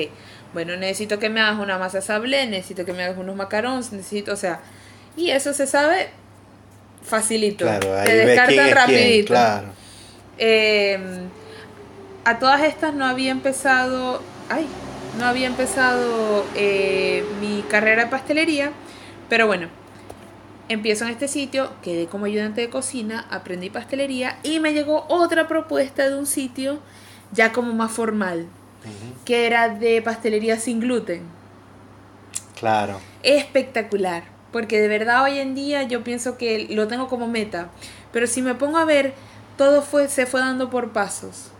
bueno, 0.55 0.77
necesito 0.77 1.19
que 1.19 1.29
me 1.29 1.41
hagas 1.41 1.59
una 1.59 1.77
masa 1.79 2.01
sablé, 2.01 2.47
necesito 2.47 2.85
que 2.87 2.93
me 2.93 3.03
hagas 3.03 3.19
unos 3.19 3.37
macarons, 3.37 3.93
necesito, 3.93 4.33
o 4.33 4.37
sea, 4.37 4.61
y 5.17 5.31
eso 5.31 5.53
se 5.53 5.67
sabe 5.67 6.09
facilito, 7.03 7.67
claro, 7.67 7.89
te 8.05 8.17
descartan 8.17 8.71
rapidito. 8.71 9.35
claro. 9.35 9.69
Em, 10.39 11.29
a 12.25 12.39
todas 12.39 12.63
estas 12.63 12.95
no 12.95 13.05
había 13.05 13.31
empezado, 13.33 14.23
ay, 14.49 14.67
no 15.19 15.27
había 15.27 15.49
empezado 15.49 16.45
eh, 16.55 17.25
mi 17.41 17.63
carrera 17.69 18.05
de 18.05 18.11
pastelería, 18.11 18.71
pero 19.29 19.47
bueno, 19.47 19.69
empiezo 20.69 21.05
en 21.05 21.11
este 21.11 21.29
sitio, 21.29 21.71
quedé 21.83 22.07
como 22.07 22.27
ayudante 22.27 22.61
de 22.61 22.71
cocina, 22.71 23.27
aprendí 23.31 23.71
pastelería 23.71 24.39
y 24.43 24.61
me 24.61 24.73
llegó 24.73 25.05
otra 25.09 25.49
propuesta 25.49 26.09
de 26.09 26.17
un 26.17 26.27
sitio 26.27 26.79
ya 27.33 27.53
como 27.53 27.73
más 27.75 27.91
formal, 27.91 28.47
que 29.25 29.47
era 29.47 29.69
de 29.69 30.03
pastelería 30.03 30.59
sin 30.59 30.81
gluten. 30.81 31.23
Claro. 32.59 33.01
Espectacular, 33.23 34.25
porque 34.53 34.81
de 34.81 34.89
verdad 34.89 35.25
hoy 35.25 35.39
en 35.39 35.55
día 35.55 35.83
yo 35.83 36.05
pienso 36.05 36.39
que 36.39 36.67
lo 36.71 36.89
tengo 36.89 37.09
como 37.09 37.27
meta, 37.27 37.71
pero 38.13 38.27
si 38.27 38.43
me 38.43 38.55
pongo 38.55 38.79
a 38.79 38.85
ver, 38.85 39.15
todo 39.57 39.83
fue, 39.83 40.09
se 40.09 40.27
fue 40.27 40.41
dando 40.41 40.71
por 40.71 40.93
pasos. 40.93 41.51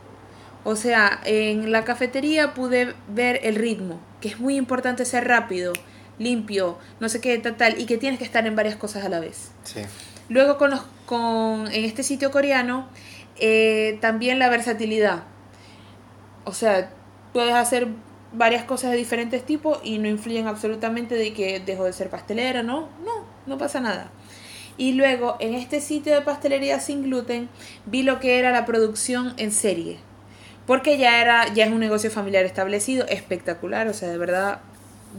O 0.65 0.77
sea, 0.77 1.21
en 1.25 1.73
la 1.73 1.85
cafetería 1.85 2.55
pude 2.55 2.95
ver 3.09 3.41
el 3.43 3.57
ritmo, 3.57 4.01
que 4.21 4.29
es 4.29 4.41
muy 4.41 4.57
importante 4.57 5.05
ser 5.05 5.29
rápido, 5.29 5.75
limpio, 6.19 6.79
no 7.01 7.09
sé 7.09 7.21
qué, 7.21 7.37
tal, 7.39 7.57
tal, 7.57 7.79
y 7.79 7.87
que 7.87 7.99
tienes 7.99 8.19
que 8.19 8.25
estar 8.25 8.47
en 8.47 8.57
varias 8.57 8.77
cosas 8.77 9.05
a 9.05 9.09
la 9.11 9.21
vez. 9.21 9.51
Sí. 9.65 9.81
Luego 10.29 10.57
con, 10.57 10.71
los, 10.71 10.81
con 11.05 11.67
en 11.71 11.85
este 11.85 12.03
sitio 12.03 12.31
coreano, 12.31 12.89
eh, 13.37 13.99
también 14.01 14.39
la 14.39 14.49
versatilidad. 14.49 15.25
O 16.45 16.55
sea, 16.55 16.91
puedes 17.35 17.53
hacer 17.53 17.89
varias 18.33 18.65
cosas 18.65 18.93
de 18.93 18.97
diferentes 18.97 19.45
tipos 19.45 19.79
y 19.83 19.99
no 19.99 20.09
influyen 20.09 20.47
absolutamente 20.47 21.17
de 21.17 21.35
que 21.35 21.61
dejo 21.61 21.85
de 21.85 21.93
ser 21.93 22.09
pastelera, 22.09 22.63
¿no? 22.63 22.89
No, 23.05 23.27
no 23.47 23.59
pasa 23.59 23.81
nada. 23.81 24.11
Y 24.79 24.93
luego 24.93 25.37
en 25.41 25.55
este 25.55 25.81
sitio 25.81 26.15
de 26.15 26.23
pastelería 26.23 26.81
sin 26.81 27.03
gluten 27.03 27.49
vi 27.85 28.03
lo 28.03 28.19
que 28.21 28.39
era 28.39 28.51
la 28.51 28.65
producción 28.65 29.35
en 29.37 29.53
serie. 29.53 29.99
Porque 30.67 30.97
ya 30.97 31.21
era 31.21 31.53
ya 31.53 31.67
es 31.67 31.73
un 31.73 31.81
negocio 31.81 32.11
familiar 32.11 32.45
establecido, 32.45 33.07
espectacular, 33.07 33.87
o 33.89 33.93
sea, 33.93 34.09
de 34.09 34.17
verdad 34.17 34.61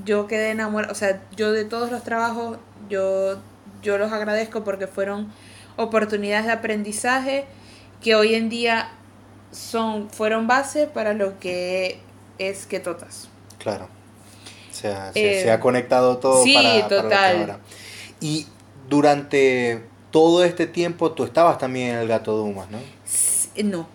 yo 0.04 0.26
quedé 0.28 0.50
enamorada, 0.50 0.92
o 0.92 0.96
sea, 0.96 1.22
yo 1.36 1.52
de 1.52 1.66
todos 1.66 1.92
los 1.92 2.04
trabajos 2.04 2.58
yo 2.90 3.38
yo 3.84 3.98
los 3.98 4.12
agradezco 4.12 4.64
porque 4.64 4.88
fueron 4.88 5.32
oportunidades 5.76 6.48
de 6.48 6.54
aprendizaje 6.54 7.46
que 8.02 8.16
hoy 8.16 8.36
en 8.36 8.50
día 8.50 8.90
son, 9.52 10.10
fueron 10.10 10.48
base 10.48 10.88
para 10.88 11.14
lo 11.14 11.40
que 11.40 12.00
es 12.38 12.66
Ketotas. 12.66 13.28
Claro. 13.60 13.88
O 14.72 14.74
sea, 14.74 15.14
se, 15.14 15.50
ha 15.50 15.60
conectado 15.60 16.18
todo 16.18 16.44
sí, 16.44 16.58
total. 16.90 17.60
Y 18.20 18.46
durante 18.90 19.86
todo 20.12 20.44
este 20.44 20.68
tiempo 20.68 21.12
tú 21.12 21.24
estabas 21.24 21.58
también 21.58 21.92
en 21.92 21.96
el 21.98 22.08
Gato 22.08 22.36
Dumas, 22.36 22.68
¿no? 22.70 22.80
No. 23.64 23.88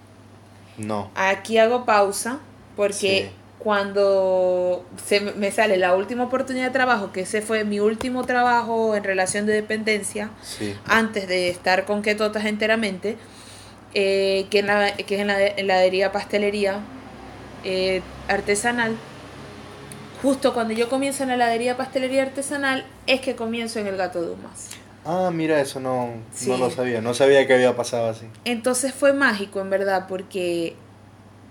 No. 0.79 1.11
Aquí 1.14 1.59
hago 1.59 1.85
pausa 1.85 2.38
porque 2.76 3.31
cuando 3.59 4.87
se 5.05 5.20
me 5.20 5.50
sale 5.50 5.76
la 5.76 5.94
última 5.94 6.24
oportunidad 6.24 6.66
de 6.66 6.70
trabajo, 6.70 7.12
que 7.12 7.20
ese 7.20 7.42
fue 7.42 7.64
mi 7.64 7.79
último 7.79 8.24
trabajo 8.24 8.96
en 8.96 9.05
relación 9.05 9.44
de 9.44 9.53
dependencia, 9.53 10.31
antes 10.87 11.29
de 11.29 11.50
estar 11.50 11.85
con 11.85 12.00
Ketotas 12.00 12.46
enteramente, 12.46 13.18
eh, 13.92 14.46
que, 14.50 14.62
que 15.07 15.14
es 15.14 15.20
en 15.20 15.26
la 15.26 15.38
heladería 15.46 16.11
pastelería 16.11 16.81
eh, 17.64 18.00
artesanal. 18.31 18.97
Justo 20.23 20.53
cuando 20.53 20.75
yo 20.75 20.88
comienzo 20.88 21.23
en 21.23 21.31
la 21.31 21.35
heladería 21.37 21.77
pastelería 21.77 22.23
artesanal, 22.23 22.85
es 23.07 23.21
que 23.21 23.37
comienzo 23.37 23.79
en 23.79 23.87
el 23.87 23.97
Gato 23.97 24.23
Dumas. 24.23 24.71
Ah, 25.05 25.31
mira, 25.33 25.61
eso 25.61 25.81
no, 25.81 26.11
no 26.47 26.57
lo 26.59 26.71
sabía, 26.71 27.01
no 27.01 27.14
sabía 27.14 27.47
que 27.47 27.55
había 27.55 27.75
pasado 27.75 28.11
así. 28.11 28.27
Entonces 28.45 28.93
fue 28.93 29.14
mágico, 29.14 29.61
en 29.61 29.71
verdad, 29.71 30.07
porque 30.09 30.77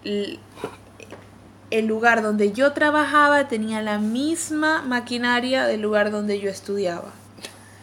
el 0.04 1.86
lugar 1.88 2.22
donde 2.22 2.52
yo 2.52 2.74
trabajaba 2.74 3.48
tenía 3.48 3.82
la 3.82 3.98
misma 3.98 4.84
maquinaria 4.84 5.66
del 5.66 5.82
lugar 5.82 6.12
donde 6.12 6.40
yo 6.40 6.50
estudiaba. 6.50 7.12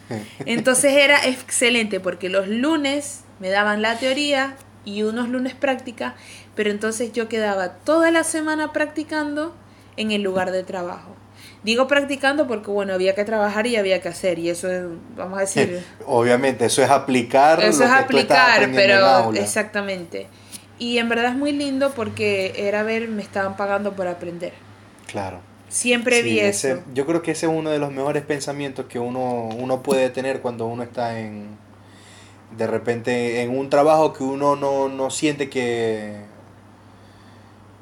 Entonces 0.45 0.93
era 0.93 1.25
excelente 1.25 1.99
porque 1.99 2.29
los 2.29 2.47
lunes 2.47 3.21
me 3.39 3.49
daban 3.49 3.81
la 3.81 3.99
teoría 3.99 4.55
y 4.85 5.03
unos 5.03 5.27
lunes 5.27 5.53
práctica, 5.53 6.15
pero 6.57 6.71
entonces 6.71 7.13
yo 7.13 7.29
quedaba 7.29 7.69
toda 7.69 8.09
la 8.09 8.23
semana 8.23 8.73
practicando 8.73 9.53
en 9.95 10.11
el 10.11 10.23
lugar 10.23 10.51
de 10.51 10.63
trabajo. 10.63 11.15
Digo 11.63 11.87
practicando 11.87 12.47
porque, 12.47 12.71
bueno, 12.71 12.93
había 12.93 13.13
que 13.13 13.23
trabajar 13.25 13.67
y 13.67 13.75
había 13.75 14.01
que 14.01 14.09
hacer, 14.09 14.39
y 14.39 14.49
eso 14.49 14.69
es, 14.69 14.83
vamos 15.15 15.37
a 15.37 15.41
decir... 15.41 15.83
Obviamente, 16.07 16.65
eso 16.65 16.83
es 16.83 16.89
aplicar. 16.89 17.63
Eso 17.63 17.83
es 17.83 17.91
aplicar, 17.91 18.69
pero 18.73 19.31
exactamente. 19.33 20.27
Y 20.79 20.97
en 20.97 21.09
verdad 21.09 21.31
es 21.31 21.35
muy 21.35 21.51
lindo 21.51 21.91
porque 21.91 22.53
era 22.57 22.81
ver, 22.81 23.07
me 23.07 23.21
estaban 23.21 23.55
pagando 23.55 23.93
por 23.93 24.07
aprender. 24.07 24.53
Claro. 25.05 25.39
Siempre 25.69 26.23
vi 26.23 26.39
eso. 26.39 26.81
yo 26.93 27.05
creo 27.05 27.21
que 27.21 27.31
ese 27.31 27.45
es 27.45 27.51
uno 27.51 27.69
de 27.69 27.77
los 27.77 27.91
mejores 27.91 28.23
pensamientos 28.23 28.85
que 28.87 28.97
uno, 28.97 29.49
uno 29.49 29.83
puede 29.83 30.09
tener 30.09 30.41
cuando 30.41 30.65
uno 30.65 30.81
está 30.81 31.19
en, 31.19 31.57
de 32.57 32.65
repente, 32.65 33.41
en 33.41 33.55
un 33.55 33.69
trabajo 33.69 34.13
que 34.13 34.23
uno 34.23 34.55
no, 34.55 34.89
no 34.89 35.09
siente 35.11 35.49
que, 35.49 36.15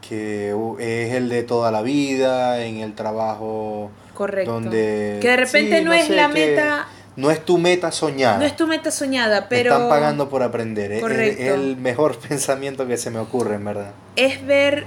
que 0.07 0.55
es 0.79 1.13
el 1.13 1.29
de 1.29 1.43
toda 1.43 1.71
la 1.71 1.81
vida, 1.81 2.63
en 2.63 2.77
el 2.77 2.93
trabajo 2.93 3.91
Correcto. 4.13 4.53
donde... 4.53 5.19
Que 5.21 5.29
de 5.29 5.37
repente 5.37 5.81
no, 5.81 5.93
es 5.93 6.09
la 6.09 6.27
meta 6.27 6.87
no 7.15 7.31
es 7.31 7.43
tu 7.43 7.57
meta 7.57 7.91
soñada. 7.91 8.37
No 8.37 8.45
es 8.45 8.55
tu 8.55 8.67
meta 8.67 8.91
soñada, 8.91 9.47
pero... 9.47 9.71
están 9.71 9.89
pagando 9.89 10.29
por 10.29 10.43
aprender. 10.43 10.91
Es, 10.91 11.39
el 11.39 11.77
mejor 11.77 12.17
pensamiento 12.27 12.87
que 12.87 12.97
se 12.97 13.09
me 13.09 13.19
ocurre, 13.19 13.55
en 13.55 13.65
verdad. 13.65 13.91
Es 14.15 14.45
ver 14.45 14.85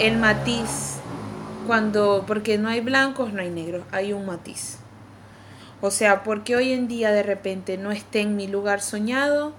el 0.00 0.16
matiz 0.16 0.96
cuando... 1.66 2.24
Porque 2.26 2.58
no 2.58 2.68
hay 2.68 2.80
blancos, 2.80 3.32
no 3.32 3.40
hay 3.40 3.50
negros, 3.50 3.84
hay 3.92 4.12
un 4.12 4.26
matiz. 4.26 4.78
O 5.80 5.92
sea, 5.92 6.24
porque 6.24 6.56
hoy 6.56 6.72
en 6.72 6.88
día 6.88 7.12
de 7.12 7.22
repente 7.22 7.78
no 7.78 7.92
esté 7.92 8.20
en 8.20 8.34
mi 8.34 8.48
lugar 8.48 8.80
soñado, 8.80 9.52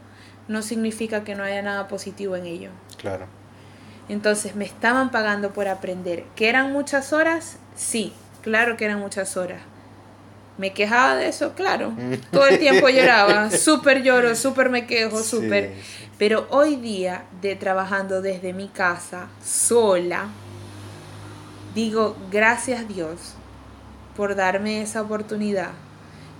no 0.49 0.62
significa 0.62 1.23
que 1.23 1.36
no 1.36 1.43
haya 1.43 1.62
nada 1.62 1.88
positivo 1.88 2.36
en 2.36 2.45
ello. 2.45 2.71
Claro. 2.97 3.38
Entonces, 4.10 4.56
me 4.56 4.65
estaban 4.65 5.12
pagando 5.12 5.52
por 5.54 5.67
aprender. 5.67 6.26
¿Que 6.36 6.50
eran 6.50 6.74
muchas 6.74 7.13
horas? 7.13 7.58
Sí, 7.76 8.12
claro 8.41 8.76
que 8.76 8.86
eran 8.86 9.00
muchas 9.00 9.38
horas 9.38 9.62
me 10.60 10.74
quejaba 10.74 11.15
de 11.15 11.30
eso, 11.30 11.54
claro. 11.54 11.93
Todo 12.32 12.45
el 12.48 12.60
tiempo 12.60 12.89
lloraba, 12.89 13.50
súper 13.50 14.04
lloro, 14.04 14.36
súper 14.36 14.69
me 14.69 14.86
quejo, 14.86 15.24
súper. 15.24 15.74
Pero 16.17 16.48
hoy 16.50 16.76
día, 16.76 17.24
de 17.41 17.56
trabajando 17.56 18.22
desde 18.22 18.52
mi 18.52 18.67
casa, 18.67 19.30
sola, 19.41 20.28
digo, 21.74 22.17
gracias 22.30 22.86
Dios 22.89 23.36
por 24.17 24.36
darme 24.36 24.82
esa 24.82 25.02
oportunidad. 25.02 25.72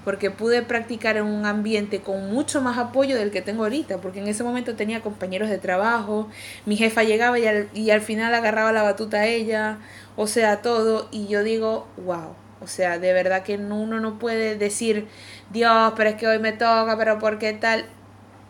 Porque 0.10 0.32
pude 0.32 0.64
practicar 0.64 1.18
en 1.18 1.26
un 1.26 1.46
ambiente 1.46 2.02
con 2.02 2.32
mucho 2.34 2.64
más 2.64 2.80
apoyo 2.80 3.16
del 3.16 3.30
que 3.30 3.44
tengo 3.44 3.62
ahorita. 3.62 4.02
Porque 4.02 4.18
en 4.18 4.28
ese 4.28 4.44
momento 4.44 4.76
tenía 4.76 5.02
compañeros 5.02 5.50
de 5.50 5.60
trabajo, 5.60 6.30
mi 6.66 6.78
jefa 6.78 7.04
llegaba 7.04 7.38
y 7.38 7.92
al, 7.92 8.02
final 8.02 8.34
agarraba 8.34 8.72
la 8.72 8.82
batuta 8.82 9.18
a 9.18 9.28
ella, 9.28 9.78
o 10.16 10.26
sea, 10.26 10.64
todo. 10.64 11.08
Y 11.12 11.28
yo 11.28 11.44
digo, 11.44 11.86
wow 11.98 12.34
o 12.60 12.68
sea, 12.68 13.00
de 13.00 13.14
verdad 13.14 13.44
que 13.44 13.56
uno 13.56 14.00
no 14.00 14.20
puede 14.20 14.56
decir, 14.58 15.08
Dios, 15.52 15.94
pero 15.96 16.10
es 16.10 16.16
que 16.16 16.28
hoy 16.28 16.40
me 16.40 16.52
toca, 16.52 16.98
pero 16.98 17.20
¿por 17.20 17.38
qué 17.38 17.54
tal? 17.54 17.86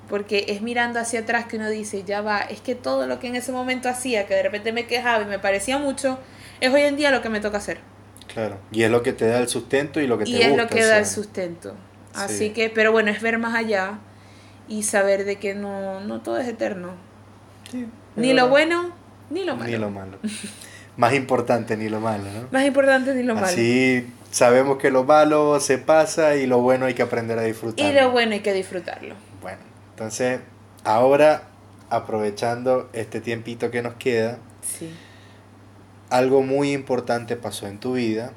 Porque 0.08 0.46
es 0.48 0.62
mirando 0.62 1.00
hacia 1.00 1.20
atrás 1.20 1.46
que 1.46 1.58
uno 1.58 1.70
dice, 1.70 2.04
ya 2.06 2.22
va, 2.22 2.40
es 2.40 2.62
que 2.62 2.74
todo 2.74 3.06
lo 3.06 3.20
que 3.20 3.28
en 3.28 3.36
ese 3.36 3.52
momento 3.52 3.90
hacía, 3.90 4.26
que 4.26 4.34
de 4.34 4.44
repente 4.44 4.72
me 4.72 4.88
quejaba 4.88 5.24
y 5.24 5.28
me 5.28 5.38
parecía 5.38 5.78
mucho, 5.78 6.18
es 6.62 6.74
hoy 6.74 6.82
en 6.82 6.96
día 6.96 7.12
lo 7.12 7.22
que 7.22 7.30
me 7.30 7.42
toca 7.42 7.58
hacer. 7.58 7.82
Claro, 8.34 8.58
y 8.72 8.84
es 8.84 8.92
lo 8.92 9.02
que 9.02 9.14
te 9.14 9.28
da 9.28 9.40
el 9.40 9.48
sustento 9.48 10.00
y 10.00 10.08
lo 10.08 10.18
que 10.18 10.26
te 10.26 10.32
y 10.32 10.42
es 10.42 10.56
lo 10.56 10.68
que 10.68 10.84
da 10.84 11.00
el 11.00 11.06
sustento. 11.06 11.76
Así 12.14 12.52
que, 12.52 12.70
pero 12.70 12.92
bueno, 12.92 13.12
es 13.12 13.22
ver 13.22 13.38
más 13.38 13.56
allá 13.56 14.00
y 14.68 14.84
saber 14.84 15.26
de 15.26 15.38
que 15.38 15.56
no, 15.56 16.00
no 16.02 16.22
todo 16.22 16.38
es 16.38 16.48
eterno. 16.48 16.94
ni 18.16 18.34
lo 18.34 18.50
bueno, 18.50 18.94
ni 19.30 19.44
lo 19.44 19.56
malo. 19.56 19.70
Ni 19.70 19.78
lo 19.78 19.90
malo. 19.90 20.18
Más 20.98 21.14
importante 21.14 21.78
ni 21.78 21.88
lo 21.88 22.02
malo, 22.02 22.26
¿no? 22.26 22.48
Más 22.52 22.66
importante 22.66 23.14
ni 23.14 23.24
lo 23.24 23.34
malo. 23.34 23.48
Así 23.48 24.06
sabemos 24.32 24.78
que 24.78 24.92
lo 24.92 25.04
malo 25.04 25.60
se 25.60 25.78
pasa 25.78 26.36
y 26.36 26.46
lo 26.46 26.60
bueno 26.60 26.86
hay 26.86 26.94
que 26.94 27.04
aprender 27.04 27.40
a 27.40 27.44
disfrutarlo. 27.44 27.92
Y 27.92 27.96
lo 27.96 28.12
bueno 28.12 28.34
hay 28.34 28.42
que 28.42 28.54
disfrutarlo. 28.54 29.16
Bueno, 29.42 29.60
entonces 29.92 30.42
ahora 30.84 31.44
aprovechando 31.90 32.90
este 32.94 33.22
tiempito 33.22 33.72
que 33.72 33.82
nos 33.82 33.96
queda, 33.96 34.38
sí. 34.62 34.92
Algo 36.10 36.42
muy 36.42 36.72
importante 36.74 37.36
pasó 37.36 37.68
en 37.68 37.80
tu 37.80 37.94
vida. 37.94 38.34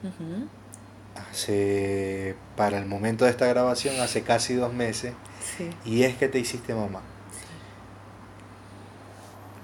Hace, 1.30 2.34
para 2.56 2.78
el 2.78 2.86
momento 2.86 3.24
de 3.24 3.30
esta 3.30 3.46
grabación, 3.46 4.00
hace 4.00 4.22
casi 4.22 4.54
dos 4.54 4.72
meses. 4.72 5.14
Sí. 5.56 5.70
Y 5.84 6.02
es 6.04 6.16
que 6.16 6.28
te 6.28 6.38
hiciste 6.38 6.74
mamá. 6.74 7.00
Sí. 7.30 7.46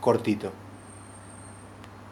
Cortito. 0.00 0.52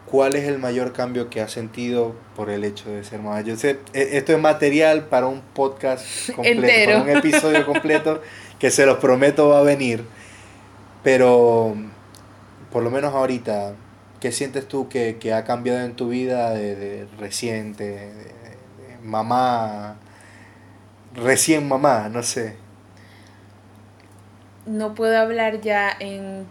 ¿Cuál 0.05 0.35
es 0.35 0.47
el 0.47 0.57
mayor 0.57 0.93
cambio 0.93 1.29
que 1.29 1.41
has 1.41 1.51
sentido 1.51 2.15
por 2.35 2.49
el 2.49 2.63
hecho 2.63 2.89
de 2.89 3.03
ser 3.03 3.19
mamá? 3.19 3.41
Yo 3.41 3.57
sé, 3.57 3.79
e, 3.93 4.17
esto 4.17 4.31
es 4.31 4.39
material 4.39 5.05
para 5.05 5.27
un 5.27 5.41
podcast 5.41 6.31
completo, 6.35 6.91
para 6.91 7.01
un 7.01 7.09
episodio 7.09 7.65
completo 7.65 8.21
que 8.59 8.71
se 8.71 8.85
los 8.85 8.99
prometo 8.99 9.49
va 9.49 9.59
a 9.59 9.63
venir. 9.63 10.05
Pero 11.03 11.75
por 12.71 12.83
lo 12.83 12.91
menos 12.91 13.13
ahorita, 13.13 13.73
¿qué 14.19 14.31
sientes 14.31 14.67
tú 14.67 14.89
que, 14.89 15.17
ha 15.33 15.43
cambiado 15.43 15.79
en 15.79 15.95
tu 15.95 16.09
vida 16.09 16.51
de, 16.51 17.07
reciente, 17.19 17.83
de, 17.83 18.31
mamá, 19.03 19.97
recién 21.13 21.67
mamá, 21.67 22.09
no 22.09 22.23
sé? 22.23 22.55
No 24.65 24.95
puedo 24.95 25.17
hablar 25.17 25.61
ya 25.61 25.95
en 25.99 26.45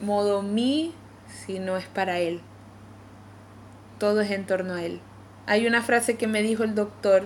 modo 0.00 0.42
mi 0.42 0.94
si 1.44 1.58
no 1.58 1.76
es 1.76 1.86
para 1.86 2.18
Él. 2.18 2.40
Todo 3.98 4.20
es 4.20 4.30
en 4.30 4.46
torno 4.46 4.74
a 4.74 4.82
Él. 4.82 5.00
Hay 5.46 5.66
una 5.66 5.82
frase 5.82 6.16
que 6.16 6.26
me 6.26 6.42
dijo 6.42 6.62
el 6.64 6.74
doctor, 6.74 7.24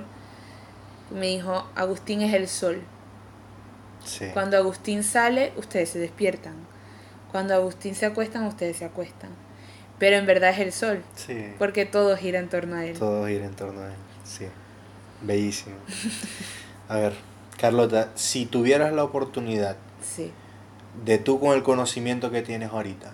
me 1.10 1.26
dijo, 1.26 1.66
Agustín 1.74 2.22
es 2.22 2.34
el 2.34 2.48
sol. 2.48 2.82
Cuando 4.32 4.56
Agustín 4.56 5.02
sale, 5.02 5.52
ustedes 5.56 5.90
se 5.90 5.98
despiertan. 5.98 6.54
Cuando 7.30 7.54
Agustín 7.54 7.94
se 7.94 8.06
acuestan, 8.06 8.44
ustedes 8.44 8.76
se 8.78 8.84
acuestan. 8.84 9.30
Pero 9.98 10.16
en 10.16 10.26
verdad 10.26 10.50
es 10.50 10.58
el 10.60 10.72
sol. 10.72 11.02
Porque 11.58 11.84
todo 11.84 12.16
gira 12.16 12.38
en 12.38 12.48
torno 12.48 12.76
a 12.76 12.84
él. 12.84 12.98
Todo 12.98 13.26
gira 13.26 13.44
en 13.44 13.54
torno 13.54 13.82
a 13.82 13.86
él. 13.88 13.96
Sí. 14.24 14.46
Bellísimo. 15.22 15.76
A 16.88 16.96
ver, 16.96 17.12
Carlota, 17.58 18.10
si 18.14 18.46
tuvieras 18.46 18.92
la 18.92 19.04
oportunidad 19.04 19.76
sí. 20.02 20.32
de 21.04 21.18
tú 21.18 21.40
con 21.40 21.54
el 21.54 21.62
conocimiento 21.62 22.30
que 22.30 22.42
tienes 22.42 22.70
ahorita, 22.70 23.10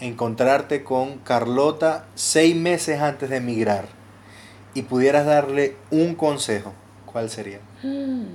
encontrarte 0.00 0.84
con 0.84 1.18
Carlota 1.18 2.06
seis 2.14 2.54
meses 2.54 3.00
antes 3.00 3.30
de 3.30 3.36
emigrar 3.36 3.86
y 4.74 4.82
pudieras 4.82 5.26
darle 5.26 5.76
un 5.90 6.14
consejo, 6.14 6.72
¿cuál 7.04 7.30
sería? 7.30 7.60
Mm. 7.82 8.26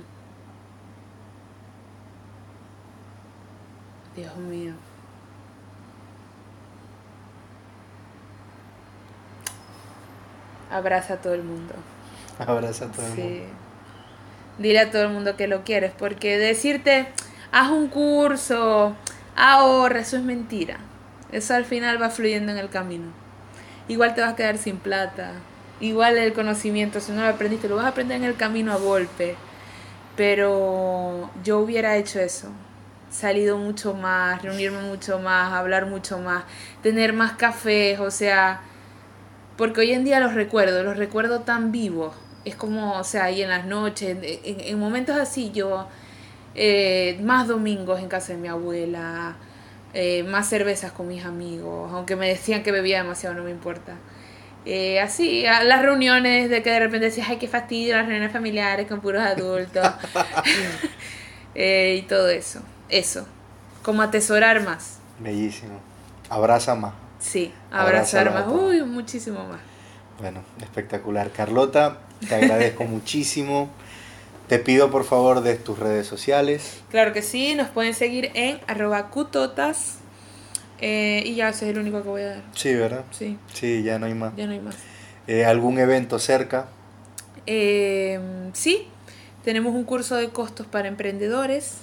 Dios 4.16 4.36
mío. 4.36 4.74
Abraza 10.70 11.14
a 11.14 11.16
todo 11.16 11.34
el 11.34 11.42
mundo. 11.42 11.74
Abraza 12.38 12.86
a 12.86 12.88
todo 12.88 13.06
el 13.06 13.14
mundo. 13.14 13.44
Dile 14.58 14.78
a 14.78 14.90
todo 14.90 15.02
el 15.02 15.08
mundo 15.10 15.36
que 15.36 15.48
lo 15.48 15.64
quieres, 15.64 15.92
porque 15.96 16.38
decirte, 16.38 17.08
haz 17.50 17.70
un 17.70 17.88
curso, 17.88 18.94
ahorra, 19.36 20.00
eso 20.00 20.16
es 20.16 20.22
mentira. 20.22 20.78
Eso 21.32 21.54
al 21.54 21.64
final 21.64 22.00
va 22.00 22.10
fluyendo 22.10 22.52
en 22.52 22.58
el 22.58 22.68
camino. 22.68 23.06
Igual 23.88 24.14
te 24.14 24.20
vas 24.20 24.34
a 24.34 24.36
quedar 24.36 24.58
sin 24.58 24.76
plata. 24.78 25.32
Igual 25.80 26.18
el 26.18 26.32
conocimiento, 26.32 27.00
si 27.00 27.12
no 27.12 27.22
lo 27.22 27.28
aprendiste, 27.28 27.68
lo 27.68 27.76
vas 27.76 27.86
a 27.86 27.88
aprender 27.88 28.18
en 28.18 28.24
el 28.24 28.36
camino 28.36 28.72
a 28.72 28.76
golpe. 28.76 29.36
Pero 30.16 31.30
yo 31.42 31.58
hubiera 31.58 31.96
hecho 31.96 32.20
eso. 32.20 32.48
Salido 33.10 33.56
mucho 33.56 33.94
más, 33.94 34.42
reunirme 34.42 34.82
mucho 34.82 35.18
más, 35.18 35.52
hablar 35.52 35.86
mucho 35.86 36.18
más, 36.18 36.44
tener 36.82 37.12
más 37.12 37.32
cafés, 37.32 37.98
o 37.98 38.10
sea, 38.10 38.60
porque 39.60 39.82
hoy 39.82 39.92
en 39.92 40.04
día 40.06 40.20
los 40.20 40.32
recuerdo, 40.32 40.82
los 40.82 40.96
recuerdo 40.96 41.40
tan 41.40 41.70
vivos. 41.70 42.14
Es 42.46 42.54
como, 42.54 42.98
o 42.98 43.04
sea, 43.04 43.24
ahí 43.24 43.42
en 43.42 43.50
las 43.50 43.66
noches, 43.66 44.16
en, 44.22 44.78
momentos 44.78 45.18
así, 45.18 45.50
yo, 45.52 45.86
eh, 46.54 47.20
más 47.22 47.46
domingos 47.46 48.00
en 48.00 48.08
casa 48.08 48.32
de 48.32 48.38
mi 48.38 48.48
abuela, 48.48 49.36
eh, 49.92 50.22
más 50.22 50.48
cervezas 50.48 50.92
con 50.92 51.08
mis 51.08 51.26
amigos, 51.26 51.92
aunque 51.92 52.16
me 52.16 52.26
decían 52.26 52.62
que 52.62 52.72
bebía 52.72 53.02
demasiado, 53.02 53.34
no 53.34 53.44
me 53.44 53.50
importa. 53.50 53.96
Eh, 54.64 54.98
así, 54.98 55.44
a 55.44 55.62
las 55.62 55.82
reuniones 55.82 56.48
de 56.48 56.62
que 56.62 56.70
de 56.70 56.80
repente 56.80 57.04
decías, 57.04 57.28
ay, 57.28 57.36
qué 57.36 57.46
fastidio, 57.46 57.98
las 57.98 58.06
reuniones 58.06 58.32
familiares 58.32 58.86
con 58.86 59.02
puros 59.02 59.20
adultos. 59.20 59.86
y 61.54 62.00
todo 62.08 62.30
eso, 62.30 62.62
eso, 62.88 63.26
como 63.82 64.00
atesorar 64.00 64.64
más. 64.64 65.00
Bellísimo. 65.18 65.80
Abraza 66.30 66.74
más. 66.74 66.94
Sí, 67.20 67.52
abrazar 67.70 68.32
más. 68.32 68.46
Uy, 68.48 68.82
muchísimo 68.82 69.46
más. 69.46 69.60
Bueno, 70.20 70.42
espectacular. 70.60 71.30
Carlota, 71.30 71.98
te 72.28 72.34
agradezco 72.34 72.84
muchísimo. 72.88 73.70
Te 74.48 74.58
pido 74.58 74.90
por 74.90 75.04
favor 75.04 75.42
de 75.42 75.54
tus 75.54 75.78
redes 75.78 76.06
sociales. 76.06 76.80
Claro 76.90 77.12
que 77.12 77.22
sí, 77.22 77.54
nos 77.54 77.68
pueden 77.68 77.94
seguir 77.94 78.32
en 78.34 78.60
arroba 78.66 79.08
cutotas. 79.10 79.98
Eh, 80.80 81.22
y 81.24 81.36
ya 81.36 81.50
ese 81.50 81.66
es 81.66 81.76
el 81.76 81.78
único 81.78 82.02
que 82.02 82.08
voy 82.08 82.22
a 82.22 82.28
dar. 82.30 82.42
Sí, 82.54 82.74
¿verdad? 82.74 83.04
Sí. 83.12 83.38
Sí, 83.52 83.82
ya 83.82 83.98
no 83.98 84.06
hay 84.06 84.14
más. 84.14 84.34
Ya 84.34 84.46
no 84.46 84.52
hay 84.52 84.60
más. 84.60 84.74
Eh, 85.26 85.44
¿Algún 85.44 85.78
evento 85.78 86.18
cerca? 86.18 86.66
Eh, 87.46 88.18
sí, 88.54 88.88
tenemos 89.44 89.74
un 89.74 89.84
curso 89.84 90.16
de 90.16 90.30
costos 90.30 90.66
para 90.66 90.88
emprendedores, 90.88 91.74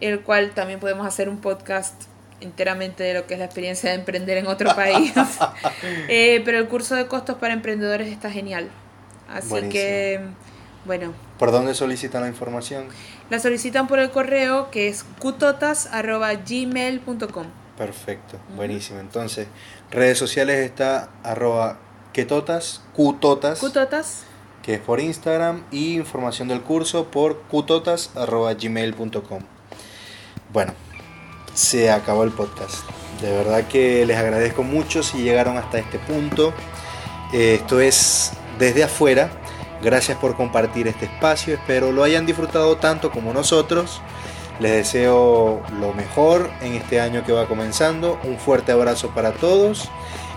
el 0.00 0.20
cual 0.20 0.52
también 0.52 0.80
podemos 0.80 1.06
hacer 1.06 1.28
un 1.28 1.38
podcast 1.38 1.94
enteramente 2.40 3.02
de 3.02 3.14
lo 3.14 3.26
que 3.26 3.34
es 3.34 3.40
la 3.40 3.46
experiencia 3.46 3.90
de 3.90 3.96
emprender 3.96 4.38
en 4.38 4.46
otro 4.46 4.74
país. 4.74 5.12
Eh, 6.08 6.42
pero 6.44 6.58
el 6.58 6.68
curso 6.68 6.94
de 6.94 7.06
costos 7.06 7.36
para 7.36 7.52
emprendedores 7.52 8.08
está 8.08 8.30
genial. 8.30 8.70
Así 9.28 9.68
que, 9.68 10.20
bueno. 10.84 11.12
¿Por 11.38 11.50
dónde 11.52 11.74
solicitan 11.74 12.22
la 12.22 12.28
información? 12.28 12.86
La 13.30 13.38
solicitan 13.38 13.86
por 13.86 13.98
el 13.98 14.10
correo 14.10 14.70
que 14.70 14.88
es 14.88 15.04
cutotas.gmail.com. 15.18 17.46
Perfecto, 17.76 18.38
buenísimo. 18.56 19.00
Entonces, 19.00 19.48
redes 19.90 20.16
sociales 20.18 20.58
está 20.58 21.10
arroba 21.22 21.78
quetotas, 22.12 22.82
cutotas. 22.94 23.60
Cutotas. 23.60 24.24
Que 24.62 24.74
es 24.74 24.80
por 24.80 25.00
Instagram 25.00 25.64
y 25.70 25.94
información 25.94 26.48
del 26.48 26.60
curso 26.62 27.10
por 27.10 27.42
cutotas.gmail.com. 27.42 29.42
Bueno, 30.52 30.74
se 31.58 31.90
acabó 31.90 32.22
el 32.22 32.30
podcast. 32.30 32.88
De 33.20 33.32
verdad 33.32 33.66
que 33.66 34.06
les 34.06 34.16
agradezco 34.16 34.62
mucho 34.62 35.02
si 35.02 35.18
llegaron 35.18 35.56
hasta 35.56 35.78
este 35.78 35.98
punto. 35.98 36.54
Eh, 37.32 37.58
esto 37.60 37.80
es 37.80 38.32
desde 38.60 38.84
afuera. 38.84 39.30
Gracias 39.82 40.16
por 40.18 40.36
compartir 40.36 40.86
este 40.86 41.06
espacio. 41.06 41.54
Espero 41.54 41.90
lo 41.90 42.04
hayan 42.04 42.26
disfrutado 42.26 42.76
tanto 42.76 43.10
como 43.10 43.32
nosotros. 43.32 44.00
Les 44.60 44.72
deseo 44.72 45.62
lo 45.80 45.92
mejor 45.94 46.48
en 46.60 46.74
este 46.74 47.00
año 47.00 47.24
que 47.24 47.32
va 47.32 47.46
comenzando. 47.46 48.20
Un 48.22 48.38
fuerte 48.38 48.70
abrazo 48.70 49.10
para 49.10 49.32
todos 49.32 49.90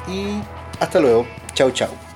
y 0.07 0.41
hasta 0.79 0.99
luego. 0.99 1.27
Chau, 1.53 1.69
chau. 1.69 2.10